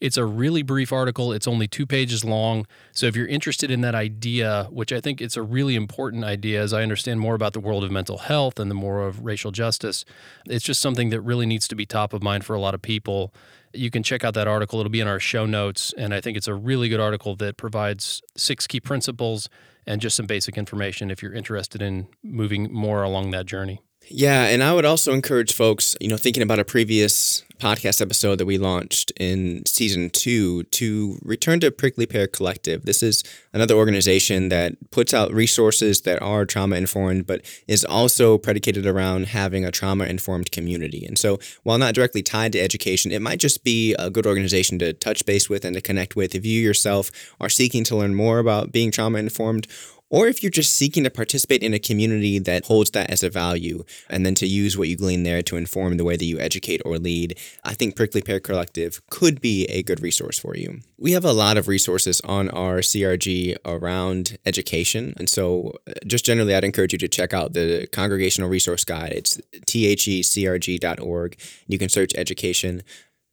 [0.00, 1.32] It's a really brief article.
[1.32, 2.68] It's only two pages long.
[2.92, 6.62] So if you're interested in that idea, which I think it's a really important idea,
[6.62, 9.50] as I understand more about the world of mental health and the more of racial
[9.50, 10.04] justice,
[10.46, 12.82] it's just something that really needs to be top of mind for a lot of
[12.82, 13.34] people.
[13.72, 14.78] You can check out that article.
[14.78, 17.56] It'll be in our show notes, and I think it's a really good article that
[17.56, 19.48] provides six key principles
[19.86, 23.82] and just some basic information if you're interested in moving more along that journey.
[24.08, 28.36] Yeah, and I would also encourage folks, you know, thinking about a previous podcast episode
[28.36, 32.84] that we launched in season two to return to Prickly Pear Collective.
[32.84, 38.36] This is another organization that puts out resources that are trauma informed, but is also
[38.36, 41.06] predicated around having a trauma informed community.
[41.06, 44.78] And so, while not directly tied to education, it might just be a good organization
[44.80, 48.14] to touch base with and to connect with if you yourself are seeking to learn
[48.14, 49.66] more about being trauma informed
[50.10, 53.30] or if you're just seeking to participate in a community that holds that as a
[53.30, 56.38] value and then to use what you glean there to inform the way that you
[56.38, 60.80] educate or lead, I think Prickly Pear Collective could be a good resource for you.
[60.98, 65.14] We have a lot of resources on our CRG around education.
[65.16, 69.12] And so, uh, just generally, I'd encourage you to check out the Congregational Resource Guide.
[69.12, 71.36] It's thecrg.org.
[71.66, 72.82] You can search education.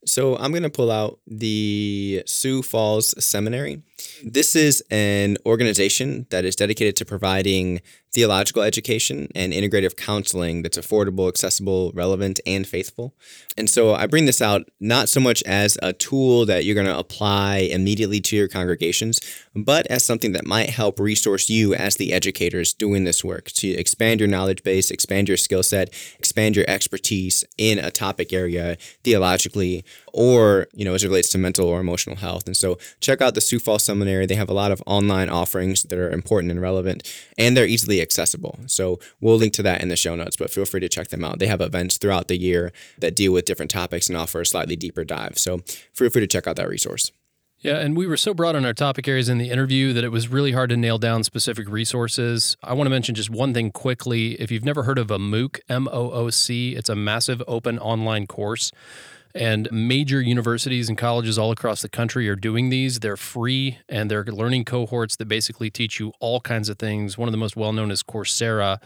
[0.04, 3.82] So I'm going to pull out the Sioux Falls Seminary.
[4.24, 7.80] This is an organization that is dedicated to providing
[8.12, 13.14] theological education and integrative counseling that's affordable, accessible, relevant, and faithful.
[13.56, 16.86] And so I bring this out not so much as a tool that you're going
[16.86, 19.18] to apply immediately to your congregations,
[19.54, 23.68] but as something that might help resource you as the educators doing this work to
[23.68, 25.88] expand your knowledge base, expand your skill set,
[26.18, 31.38] expand your expertise in a topic area theologically or, you know, as it relates to
[31.38, 32.46] mental or emotional health.
[32.46, 34.26] And so check out the Sioux Falls Seminary.
[34.26, 38.00] They have a lot of online offerings that are important and relevant, and they're easily
[38.00, 38.58] accessible.
[38.66, 41.24] So we'll link to that in the show notes, but feel free to check them
[41.24, 41.38] out.
[41.38, 44.76] They have events throughout the year that deal with different topics and offer a slightly
[44.76, 45.38] deeper dive.
[45.38, 45.58] So
[45.92, 47.10] feel free to check out that resource.
[47.60, 50.08] Yeah, and we were so broad on our topic areas in the interview that it
[50.08, 52.56] was really hard to nail down specific resources.
[52.60, 54.32] I want to mention just one thing quickly.
[54.40, 57.78] If you've never heard of a MOOC, M O O C, it's a massive open
[57.78, 58.72] online course
[59.34, 63.00] and major universities and colleges all across the country are doing these.
[63.00, 67.16] They're free and they're learning cohorts that basically teach you all kinds of things.
[67.16, 68.80] One of the most well known is Coursera.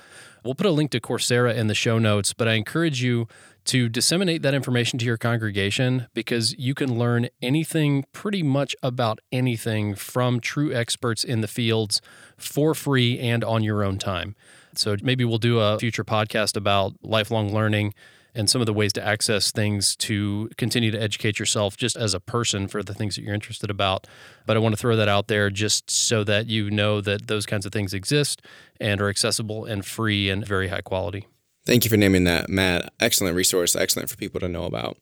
[0.45, 3.27] We'll put a link to Coursera in the show notes, but I encourage you
[3.65, 9.19] to disseminate that information to your congregation because you can learn anything pretty much about
[9.33, 12.01] anything from true experts in the fields
[12.37, 14.37] for free and on your own time.
[14.77, 17.93] So maybe we'll do a future podcast about lifelong learning
[18.37, 22.15] and some of the ways to access things to continue to educate yourself just as
[22.15, 24.07] a person for the things that you're interested about.
[24.45, 27.47] But I want to throw that out there just so that you know that those
[27.47, 28.43] kinds of things exist
[28.79, 31.27] and are accessible and free and very high quality.
[31.65, 32.93] Thank you for naming that, Matt.
[33.01, 34.99] Excellent resource, excellent for people to know about.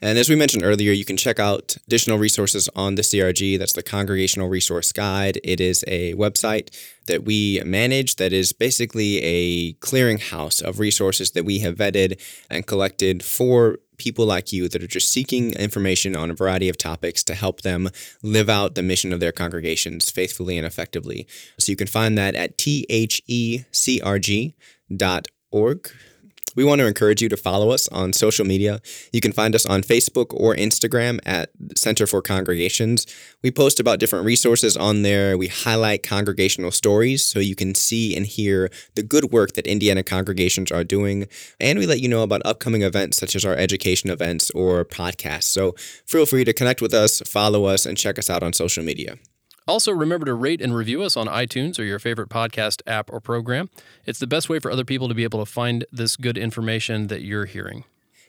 [0.00, 3.58] And as we mentioned earlier, you can check out additional resources on the CRG.
[3.58, 5.40] That's the Congregational Resource Guide.
[5.42, 6.70] It is a website
[7.06, 12.20] that we manage that is basically a clearinghouse of resources that we have vetted
[12.50, 16.76] and collected for people like you that are just seeking information on a variety of
[16.76, 17.88] topics to help them
[18.22, 21.26] live out the mission of their congregations faithfully and effectively.
[21.58, 23.72] So you can find that at thecrg.org.
[26.56, 28.80] We want to encourage you to follow us on social media.
[29.12, 33.06] You can find us on Facebook or Instagram at Center for Congregations.
[33.42, 35.36] We post about different resources on there.
[35.36, 40.02] We highlight congregational stories so you can see and hear the good work that Indiana
[40.02, 41.28] congregations are doing.
[41.60, 45.44] And we let you know about upcoming events such as our education events or podcasts.
[45.44, 45.74] So
[46.06, 49.18] feel free to connect with us, follow us, and check us out on social media.
[49.68, 53.20] Also, remember to rate and review us on iTunes or your favorite podcast app or
[53.20, 53.68] program.
[54.04, 57.08] It's the best way for other people to be able to find this good information
[57.08, 57.84] that you're hearing.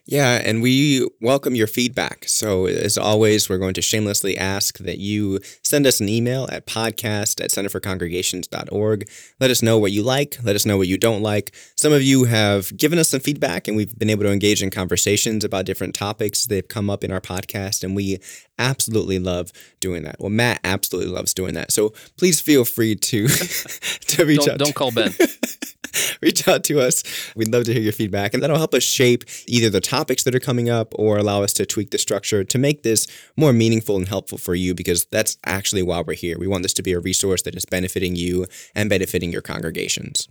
[0.09, 2.29] Yeah, and we welcome your feedback.
[2.29, 6.65] So, as always, we're going to shamelessly ask that you send us an email at
[6.65, 9.09] podcast at centerforcongregations.org.
[9.41, 11.53] Let us know what you like, let us know what you don't like.
[11.75, 14.69] Some of you have given us some feedback, and we've been able to engage in
[14.69, 18.19] conversations about different topics that have come up in our podcast, and we
[18.57, 19.51] absolutely love
[19.81, 20.21] doing that.
[20.21, 21.73] Well, Matt absolutely loves doing that.
[21.73, 23.27] So, please feel free to,
[24.07, 24.57] to reach don't, out.
[24.57, 25.13] Don't call Ben.
[26.21, 27.03] reach out to us.
[27.35, 30.35] We'd love to hear your feedback, and that'll help us shape either the topics that
[30.35, 33.97] are coming up or allow us to tweak the structure to make this more meaningful
[33.97, 36.37] and helpful for you because that's actually why we're here.
[36.37, 40.27] We want this to be a resource that is benefiting you and benefiting your congregations.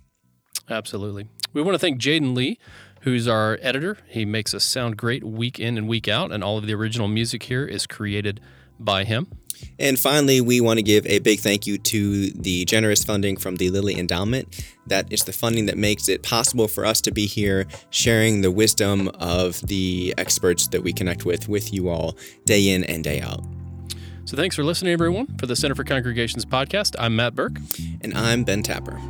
[0.68, 1.28] Absolutely.
[1.52, 2.59] We want to thank Jaden Lee,
[3.02, 3.98] who's our editor.
[4.09, 7.09] He makes us sound great week in and week out, and all of the original
[7.09, 8.40] music here is created
[8.78, 9.28] by him.
[9.78, 13.57] And finally, we want to give a big thank you to the generous funding from
[13.57, 14.64] the Lilly Endowment.
[14.86, 18.50] That is the funding that makes it possible for us to be here sharing the
[18.50, 23.20] wisdom of the experts that we connect with with you all day in and day
[23.20, 23.44] out.
[24.24, 25.26] So thanks for listening, everyone.
[25.38, 27.59] For the Center for Congregations podcast, I'm Matt Burke.
[28.00, 29.00] And I'm Ben Tapper.